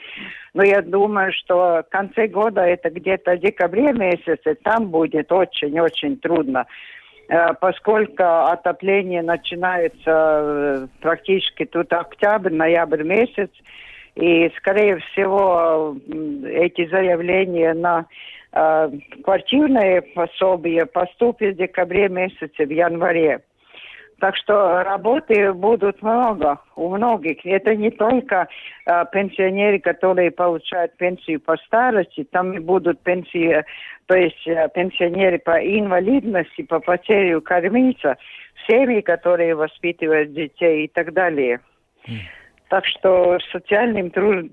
[0.55, 6.67] Но я думаю, что в конце года, это где-то декабре месяце, там будет очень-очень трудно
[7.29, 13.51] э, поскольку отопление начинается э, практически тут октябрь, ноябрь месяц,
[14.15, 15.97] и, скорее всего,
[16.45, 18.07] эти заявления на
[18.53, 18.91] э,
[19.25, 23.43] квартирное пособие поступит в декабре месяце, в январе.
[24.23, 27.45] Так что работы будут много, у многих.
[27.45, 28.47] Это не только
[28.87, 33.65] э, пенсионеры, которые получают пенсию по старости, там и будут пенсии,
[34.07, 38.17] то есть э, пенсионеры по инвалидности, по потере кормильца,
[38.69, 41.59] семьи, которые воспитывают детей и так далее.
[42.07, 42.19] Mm.
[42.69, 44.47] Так что социальным труд...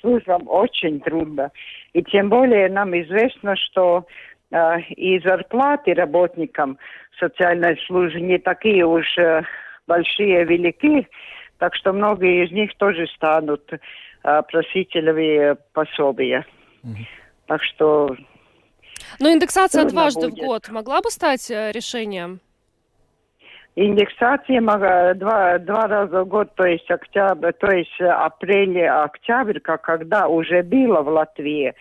[0.00, 1.50] службам очень трудно.
[1.92, 4.06] И тем более нам известно, что
[4.50, 6.78] э, и зарплаты работникам
[7.18, 9.42] социальной службы не такие уж э,
[9.86, 11.06] большие, велики,
[11.58, 13.78] так что многие из них тоже станут э,
[14.22, 16.44] просителями пособия.
[16.84, 17.06] Mm-hmm.
[17.46, 18.16] Так что...
[19.20, 20.38] Но индексация дважды будет.
[20.38, 22.40] в год могла бы стать э, решением?
[23.76, 30.62] Индексация два, два раза в год, то есть октябрь, то есть апрель-октябрь, как когда уже
[30.62, 31.74] было в Латвии.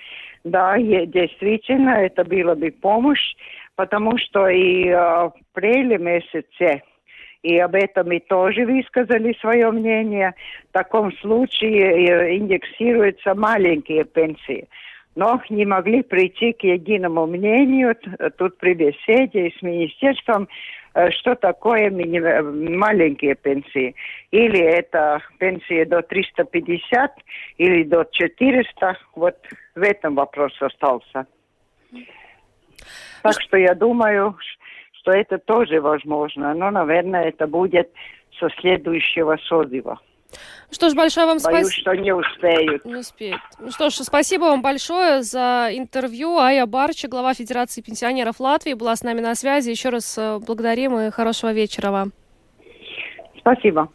[0.43, 3.35] Да, действительно, это было бы помощь,
[3.75, 6.83] потому что и в апреле месяце
[7.45, 10.33] и об этом мы тоже высказали свое мнение.
[10.69, 14.67] В таком случае индексируются маленькие пенсии.
[15.15, 17.95] Но не могли прийти к единому мнению
[18.37, 20.47] тут при беседе с министерством,
[20.95, 22.21] Э, что такое мини-
[22.77, 23.95] маленькие пенсии.
[24.31, 27.11] Или это пенсии до 350,
[27.57, 28.97] или до 400.
[29.13, 29.35] Вот
[29.75, 31.27] в этом вопрос остался.
[33.23, 34.37] Так что я думаю,
[34.93, 36.53] что это тоже возможно.
[36.53, 37.91] Но, наверное, это будет
[38.39, 39.99] со следующего созыва.
[40.71, 41.61] Что ж, большое вам спасибо.
[41.61, 42.85] Боюсь, что не успеют.
[42.85, 43.41] Не успеют.
[43.59, 46.37] Ну что ж, спасибо вам большое за интервью.
[46.37, 49.69] Ая Барча, глава Федерации пенсионеров Латвии, была с нами на связи.
[49.69, 52.11] Еще раз э, благодарим и хорошего вечера вам.
[53.39, 53.89] Спасибо.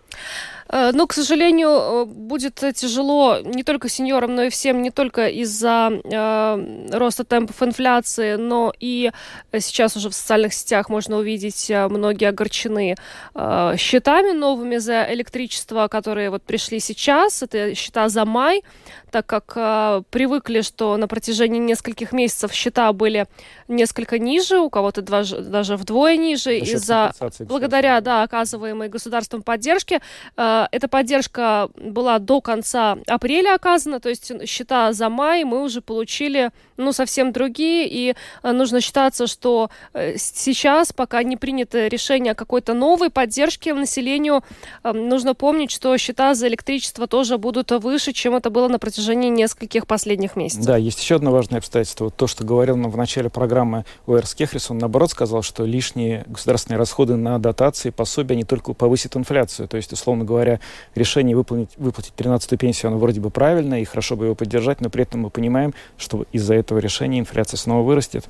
[0.73, 5.29] Э, ну, к сожалению, э, будет тяжело не только сеньорам, но и всем, не только
[5.29, 9.11] из-за э, роста темпов инфляции, но и
[9.59, 12.95] сейчас уже в социальных сетях можно увидеть, э, многие огорчены
[13.35, 17.43] э, счетами новыми за электричество, которые вот пришли сейчас.
[17.43, 18.63] Это счета за май,
[19.11, 23.27] так как э, привыкли, что на протяжении нескольких месяцев счета были
[23.67, 30.01] несколько ниже, у кого-то даже вдвое ниже, из-за благодаря да, оказываемой государством поддержки.
[30.37, 35.81] Э, эта поддержка была до конца апреля оказана, то есть счета за май мы уже
[35.81, 36.51] получили
[36.81, 42.35] ну, совсем другие, и э, нужно считаться, что э, сейчас, пока не принято решение о
[42.35, 44.43] какой-то новой поддержке населению,
[44.83, 49.29] эм, нужно помнить, что счета за электричество тоже будут выше, чем это было на протяжении
[49.29, 50.65] нескольких последних месяцев.
[50.65, 52.05] Да, есть еще одно важное обстоятельство.
[52.05, 56.25] Вот то, что говорил нам в начале программы Уэр Скехрис, он наоборот сказал, что лишние
[56.27, 59.69] государственные расходы на дотации, пособия, они только повысят инфляцию.
[59.69, 60.61] То есть, условно говоря,
[60.95, 65.03] решение выплатить 13-ю пенсию, оно вроде бы правильное, и хорошо бы его поддержать, но при
[65.03, 68.29] этом мы понимаем, что из-за этого решения инфляция снова вырастет.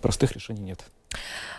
[0.00, 0.80] Простых решений нет.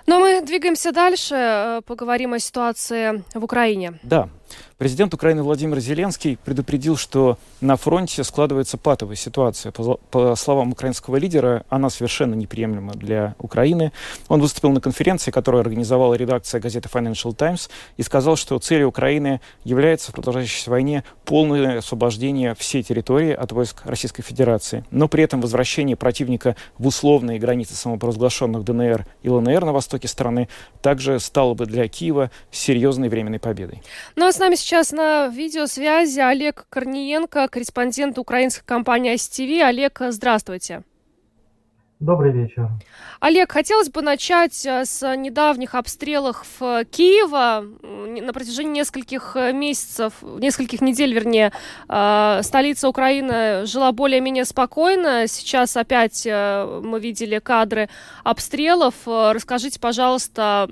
[0.06, 4.00] Но мы двигаемся дальше, э, поговорим о ситуации в Украине.
[4.04, 4.30] Да.
[4.78, 9.72] Президент Украины Владимир Зеленский предупредил, что на фронте складывается патовая ситуация.
[9.72, 13.94] По, по словам украинского лидера, она совершенно неприемлема для Украины.
[14.28, 19.40] Он выступил на конференции, которую организовала редакция газеты Financial Times, и сказал, что целью Украины
[19.64, 21.04] является в продолжающейся войне
[21.34, 24.86] полное освобождение всей территории от войск Российской Федерации.
[24.92, 30.48] Но при этом возвращение противника в условные границы самопровозглашенных ДНР и ЛНР на востоке страны
[30.84, 33.82] также стало бы для Киева серьезной временной победой.
[34.16, 39.64] Ну а с нами сейчас на видеосвязи Олег Корниенко, корреспондент украинской компании STV.
[39.64, 40.84] Олег, здравствуйте.
[42.04, 42.70] Добрый вечер.
[43.22, 47.64] Олег, хотелось бы начать э, с недавних обстрелов в Киева.
[48.22, 51.54] На протяжении нескольких э, месяцев, нескольких недель, вернее,
[51.88, 55.28] э, столица Украины жила более-менее спокойно.
[55.28, 57.88] Сейчас опять мы видели кадры
[58.26, 58.96] обстрелов.
[59.06, 60.68] Расскажите, пожалуйста,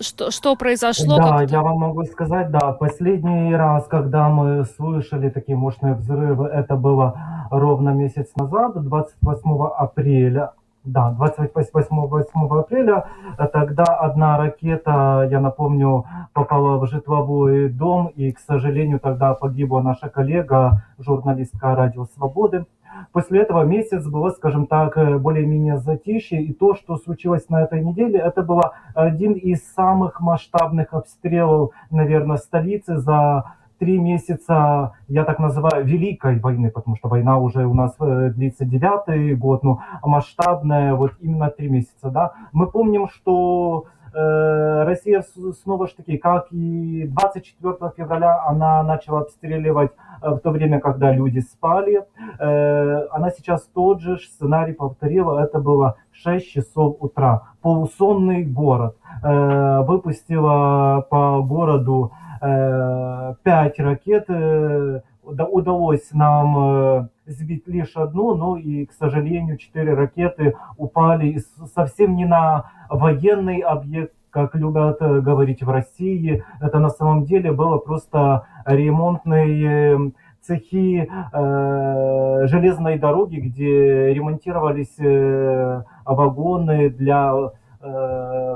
[0.00, 1.18] что, что произошло?
[1.18, 6.76] Да, я вам могу сказать, да, последний раз, когда мы слышали такие мощные взрывы, это
[6.76, 7.14] было
[7.50, 10.52] ровно месяц назад, 28 апреля
[10.86, 13.06] да, 28 апреля.
[13.52, 20.08] Тогда одна ракета, я напомню, попала в житловой дом, и, к сожалению, тогда погибла наша
[20.08, 22.66] коллега, журналистка Радио Свободы.
[23.12, 28.18] После этого месяц было, скажем так, более-менее затишье, и то, что случилось на этой неделе,
[28.18, 28.62] это был
[28.94, 36.70] один из самых масштабных обстрелов, наверное, столицы за три месяца, я так называю, великой войны,
[36.70, 41.68] потому что война уже у нас э, длится девятый год, но масштабная вот именно три
[41.68, 42.32] месяца, да.
[42.52, 45.22] Мы помним, что э, Россия
[45.62, 51.12] снова же таки, как и 24 февраля, она начала обстреливать э, в то время, когда
[51.12, 52.04] люди спали.
[52.38, 55.40] Она сейчас тот же сценарий повторила.
[55.40, 57.42] Это было 6 часов утра.
[57.62, 58.96] Полусонный город.
[59.22, 68.92] Выпустила по городу пять ракет э, удалось нам э, сбить лишь одну, но и, к
[68.92, 71.38] сожалению, четыре ракеты упали
[71.74, 76.44] совсем не на военный объект, как любят говорить в России.
[76.60, 80.12] Это на самом деле было просто ремонтные
[80.42, 87.50] цехи э, железной дороги, где ремонтировались э, вагоны для Э,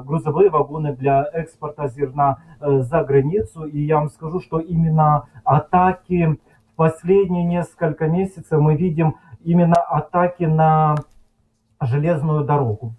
[0.04, 3.64] грузовые вагоны для экспорта зерна э, за границу.
[3.64, 6.38] И я вам скажу, что именно атаки
[6.72, 10.96] в последние несколько месяцев мы видим именно атаки на
[11.80, 12.94] железную дорогу.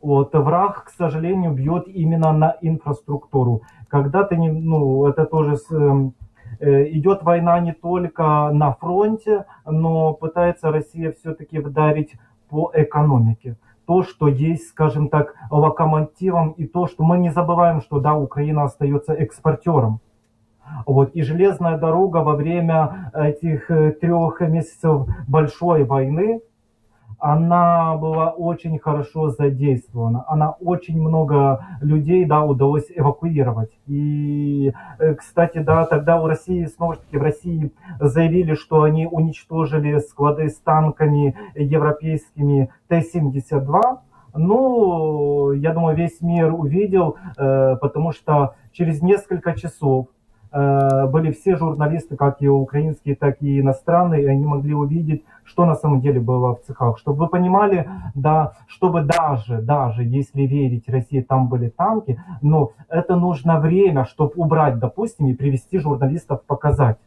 [0.00, 3.62] Вот, враг, к сожалению, бьет именно на инфраструктуру.
[3.88, 6.14] Когда ты не, ну, это тоже с, эм,
[6.60, 12.14] э, идет война не только на фронте, но пытается Россия все-таки вдарить
[12.48, 13.56] по экономике
[13.86, 18.64] то, что есть, скажем так, локомотивом, и то, что мы не забываем, что да, Украина
[18.64, 20.00] остается экспортером.
[20.86, 21.14] Вот.
[21.14, 26.40] И железная дорога во время этих э, трех месяцев большой войны,
[27.24, 30.26] она была очень хорошо задействована.
[30.28, 33.70] Она очень много людей, да, удалось эвакуировать.
[33.86, 39.06] И, э, кстати, да, тогда у России, снова же таки, в России заявили, что они
[39.06, 43.80] уничтожили склады с танками европейскими Т-72.
[44.34, 50.08] Ну, я думаю, весь мир увидел, э, потому что через несколько часов
[50.54, 55.74] были все журналисты, как и украинские, так и иностранные, и они могли увидеть, что на
[55.74, 56.96] самом деле было в цехах.
[56.98, 63.16] Чтобы вы понимали, да, чтобы даже, даже если верить России, там были танки, но это
[63.16, 66.98] нужно время, чтобы убрать, допустим, и привести журналистов показать.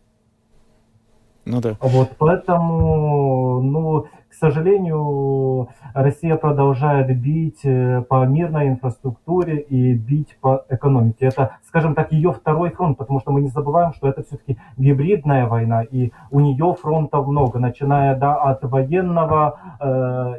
[1.47, 1.77] Ну да.
[1.79, 10.65] Вот, поэтому, ну, к сожалению, Россия продолжает бить э, по мирной инфраструктуре и бить по
[10.69, 11.27] экономике.
[11.27, 15.47] Это, скажем так, ее второй фронт, потому что мы не забываем, что это все-таки гибридная
[15.47, 19.85] война, и у нее фронтов много, начиная да, от военного, э,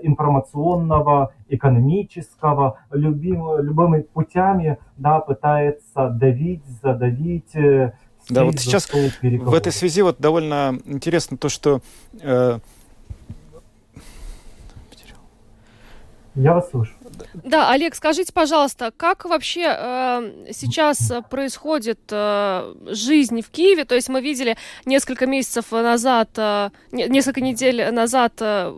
[0.02, 7.94] информационного, экономического, любим, любыми путями да, пытается давить, задавить э,
[8.28, 11.80] да, вот сейчас в этой связи вот довольно интересно то, что
[12.20, 12.58] э,
[16.34, 16.94] Я вас слушаю.
[17.42, 23.84] Да, Олег, скажите, пожалуйста, как вообще э, сейчас происходит э, жизнь в Киеве?
[23.84, 28.72] То есть мы видели несколько месяцев назад, э, несколько недель назад, э,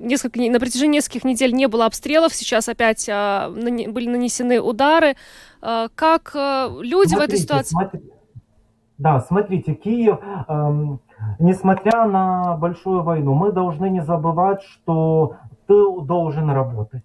[0.00, 5.16] несколько, на протяжении нескольких недель не было обстрелов, сейчас опять э, были нанесены удары.
[5.60, 7.72] Э, как э, люди смотрите, в этой ситуации?
[7.72, 8.15] Смотрите.
[8.98, 10.18] Да, смотрите, Киев,
[10.48, 11.00] эм,
[11.38, 15.36] несмотря на большую войну, мы должны не забывать, что
[15.66, 17.04] ты должен работать.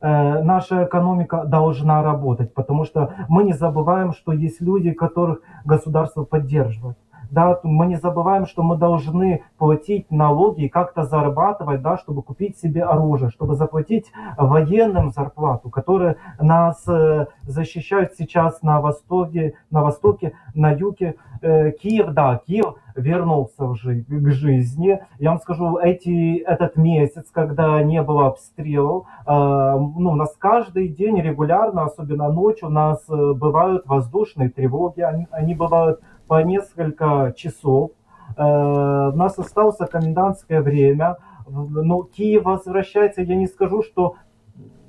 [0.00, 6.24] Э, наша экономика должна работать, потому что мы не забываем, что есть люди, которых государство
[6.24, 6.96] поддерживает
[7.32, 12.58] да, мы не забываем, что мы должны платить налоги и как-то зарабатывать, да, чтобы купить
[12.58, 20.34] себе оружие, чтобы заплатить военным зарплату, которые нас э, защищают сейчас на востоке, на востоке,
[20.54, 21.16] на юге.
[21.40, 25.00] Э, Киев, да, Киев вернулся в к жизни.
[25.18, 30.88] Я вам скажу, эти, этот месяц, когда не было обстрелов, э, ну, у нас каждый
[30.88, 36.00] день регулярно, особенно ночью, у нас э, бывают воздушные тревоги, они, они бывают
[36.32, 37.90] по несколько часов.
[38.38, 41.18] Э, у нас осталось комендантское время.
[41.46, 44.14] Но Киев возвращается, я не скажу, что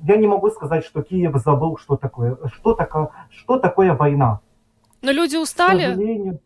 [0.04, 4.40] я не могу сказать, что Киев забыл, что такое, что такое, что такое война.
[5.02, 6.40] Но люди устали.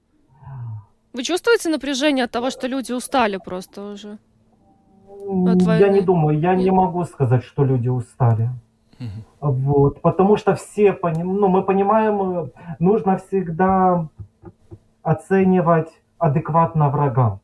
[1.13, 4.17] Вы чувствуете напряжение от того, что люди устали просто уже?
[5.47, 5.79] От войны?
[5.79, 8.49] Я не думаю, я не могу сказать, что люди устали.
[8.99, 9.51] Угу.
[9.51, 11.35] Вот, потому что все, поним...
[11.35, 14.07] ну, мы понимаем, нужно всегда
[15.07, 17.39] оценивать адекватно врага.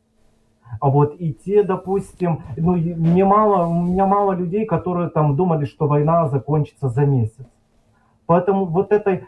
[0.82, 5.88] А вот и те, допустим, ну, немало, у меня мало людей, которые там думали, что
[5.88, 7.46] война закончится за месяц.
[8.26, 9.28] Поэтому вот этой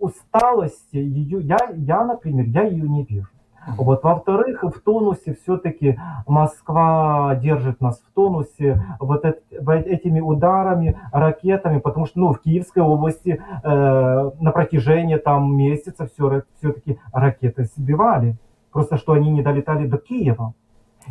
[0.00, 3.28] усталости, ее, я, я, например, я ее не вижу.
[3.76, 12.06] Вот, во-вторых, в тонусе все-таки Москва держит нас в тонусе вот этими ударами, ракетами, потому
[12.06, 18.36] что ну, в Киевской области э, на протяжении там месяца все, все-таки ракеты сбивали.
[18.72, 20.54] Просто что они не долетали до Киева.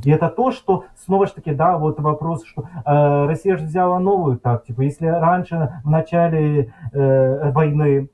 [0.04, 4.00] И это то, что, снова же таки, да, вот вопрос, что э, Россия же взяла
[4.00, 4.82] новую тактику.
[4.82, 8.10] Если раньше, в начале э, войны,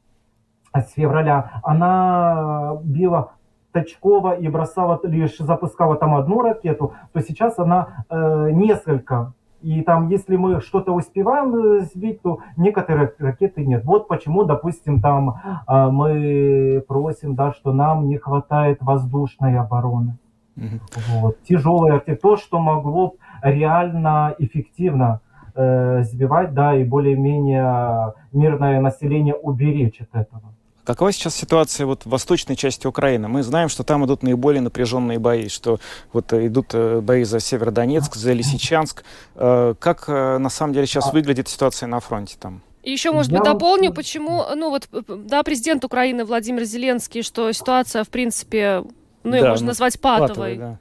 [0.74, 3.32] с февраля, она била
[3.72, 9.34] точково и бросала лишь запускала там одну ракету, то сейчас она э, несколько.
[9.62, 13.86] И там, если мы что-то успеваем э, сбить, то некоторые ракеты нет.
[13.86, 15.36] Вот почему, допустим, там
[15.68, 20.18] э, мы просим, да, что нам не хватает воздушной обороны.
[20.58, 20.80] Mm-hmm.
[21.20, 21.42] Вот.
[21.44, 25.22] Тяжелые ракеты, то, что могло реально эффективно
[25.56, 30.54] э, сбивать, да, и более-менее мирное население уберечь от этого.
[30.84, 33.28] Какова сейчас ситуация вот в восточной части Украины?
[33.28, 35.80] Мы знаем, что там идут наиболее напряженные бои, что
[36.12, 39.04] вот идут э, бои за Северодонецк, за Лисичанск.
[39.36, 42.62] Э, как э, на самом деле сейчас выглядит ситуация на фронте там?
[42.84, 48.04] И еще, может быть, дополню, почему, ну вот, да, президент Украины Владимир Зеленский, что ситуация,
[48.04, 48.84] в принципе,
[49.24, 50.28] ну, ее да, можно назвать патовой.
[50.28, 50.80] патовой да.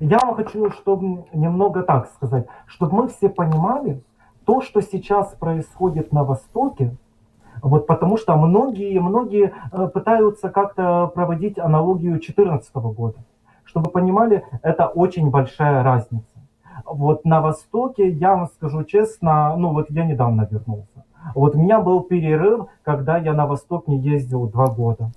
[0.00, 4.00] Я вам хочу, чтобы немного так сказать, чтобы мы все понимали,
[4.46, 6.96] то, что сейчас происходит на Востоке,
[7.62, 13.18] вот потому что многие, многие э, пытаются как-то проводить аналогию 2014 года.
[13.64, 16.24] Чтобы понимали, это очень большая разница.
[16.84, 21.04] Вот на Востоке, я вам скажу честно, ну вот я недавно вернулся.
[21.34, 25.10] Вот у меня был перерыв, когда я на Восток не ездил два года.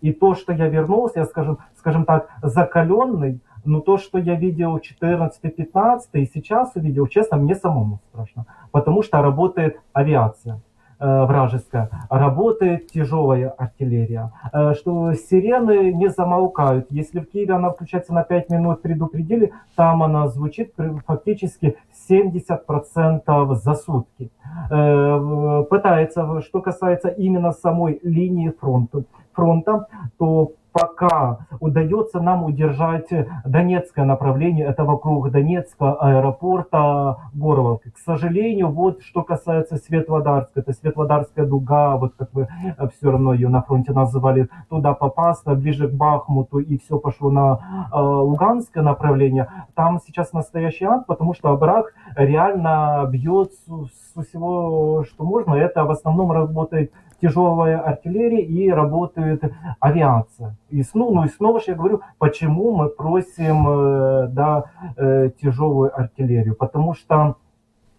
[0.00, 4.78] И то, что я вернулся, я скажем, скажем так, закаленный, но то, что я видел
[4.78, 8.46] 14-15 и сейчас увидел, честно, мне самому страшно.
[8.72, 10.60] Потому что работает авиация.
[11.04, 16.86] Э, вражеская, работает тяжелая артиллерия, э, что сирены не замолкают.
[16.88, 20.72] Если в Киеве она включается на 5 минут, предупредили, там она звучит
[21.06, 21.76] фактически
[22.10, 24.30] 70% за сутки.
[24.70, 29.86] Э, пытается, что касается именно самой линии фронта, фронта
[30.16, 33.08] то пока удается нам удержать
[33.44, 37.90] Донецкое направление, это вокруг Донецка, аэропорта Горовки.
[37.90, 42.48] К сожалению, вот что касается Светлодарска, это Светлодарская дуга, вот как вы
[42.78, 47.30] э, все равно ее на фронте называли, туда попасть, ближе к Бахмуту, и все пошло
[47.30, 49.48] на э, Луганское направление.
[49.74, 55.54] Там сейчас настоящий ад, потому что враг реально бьет с всего, что можно.
[55.54, 59.42] Это в основном работает тяжелая артиллерия и работает
[59.80, 60.56] авиация.
[60.68, 64.64] И, ну, ну и снова же я говорю, почему мы просим э, да,
[64.96, 66.56] э, тяжелую артиллерию.
[66.56, 67.36] Потому что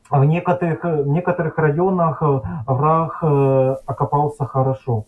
[0.10, 3.24] в некоторых, в некоторых районах э, враг
[3.86, 5.06] окопался хорошо.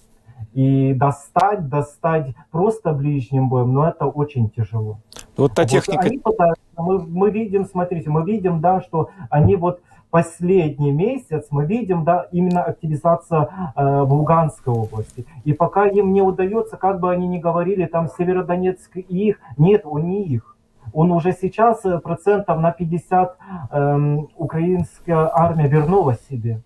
[0.53, 4.99] И достать, достать просто ближним боем, но это очень тяжело.
[5.35, 6.03] Вот та техника...
[6.03, 9.81] Вот они пытаются, мы, мы видим, смотрите, мы видим, да, что они вот
[10.17, 13.41] последний месяц мы видим, да, именно активизация
[13.75, 15.27] э, в Луганской области.
[15.43, 20.07] И пока им не удается, как бы они ни говорили, там Северодонецк их, нет, он
[20.07, 20.57] не их.
[20.91, 23.37] Он уже сейчас э, процентов на 50
[23.71, 26.61] э, украинская армия вернула себе.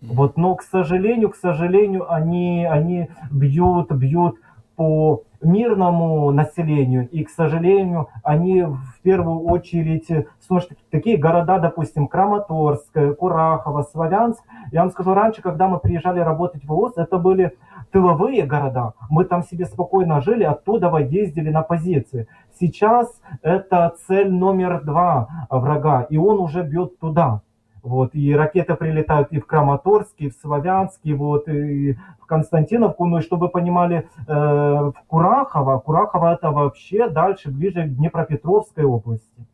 [0.00, 4.36] Вот, но, к сожалению, к сожалению, они, они бьют, бьют
[4.76, 10.08] по мирному населению, и, к сожалению, они в первую очередь,
[10.40, 14.42] слушайте, такие города, допустим, Краматорск, Курахово, Славянск,
[14.72, 17.56] я вам скажу, раньше, когда мы приезжали работать в ОС, это были
[17.90, 22.26] тыловые города, мы там себе спокойно жили, оттуда ездили на позиции.
[22.58, 27.40] Сейчас это цель номер два врага, и он уже бьет туда.
[27.84, 33.04] Вот, и ракеты прилетают и в Краматорск, и в Славянск, и вот и в Константиновку.
[33.04, 38.84] Ну и чтобы вы понимали, э, в Курахово, Курахово это вообще дальше, ближе к Днепропетровской
[38.84, 39.46] области.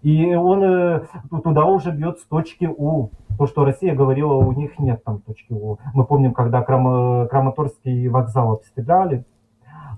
[0.00, 1.00] И он э,
[1.44, 3.10] туда уже бьет с точки У.
[3.36, 5.78] То, что Россия говорила, у них нет там точки У.
[5.92, 9.26] Мы помним, когда Крам, Краматорский вокзал обстреляли,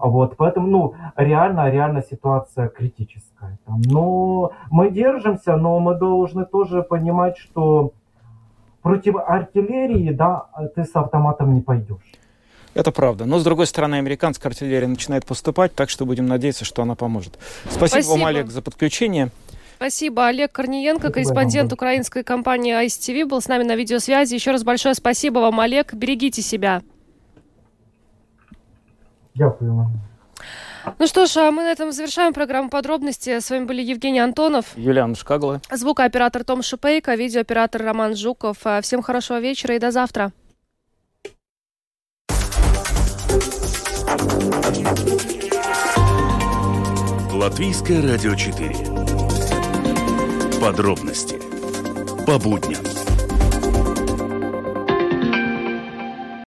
[0.00, 3.29] вот, поэтому, ну, реально, реально ситуация критическая.
[3.66, 3.80] Там.
[3.84, 7.92] Но мы держимся, но мы должны тоже понимать, что
[8.82, 11.98] против артиллерии, да, ты с автоматом не пойдешь.
[12.74, 13.24] Это правда.
[13.24, 17.38] Но, с другой стороны, американская артиллерия начинает поступать, так что будем надеяться, что она поможет.
[17.64, 18.12] Спасибо, Спасибо.
[18.12, 19.30] вам, Олег, за подключение.
[19.76, 20.26] Спасибо.
[20.26, 24.34] Олег Корниенко, корреспондент украинской компании ICTV, был с нами на видеосвязи.
[24.34, 25.94] Еще раз большое спасибо вам, Олег.
[25.94, 26.82] Берегите себя.
[29.34, 30.09] Дякую вам.
[30.98, 33.40] Ну что ж, а мы на этом завершаем программу подробности.
[33.40, 38.58] С вами были Евгений Антонов, Юлиана Шкагла, звукооператор Том Шипейко, видеооператор Роман Жуков.
[38.64, 40.32] А, всем хорошего вечера и до завтра.
[47.32, 48.74] Латвийское радио 4.
[50.60, 51.40] Подробности
[52.26, 52.89] по будням.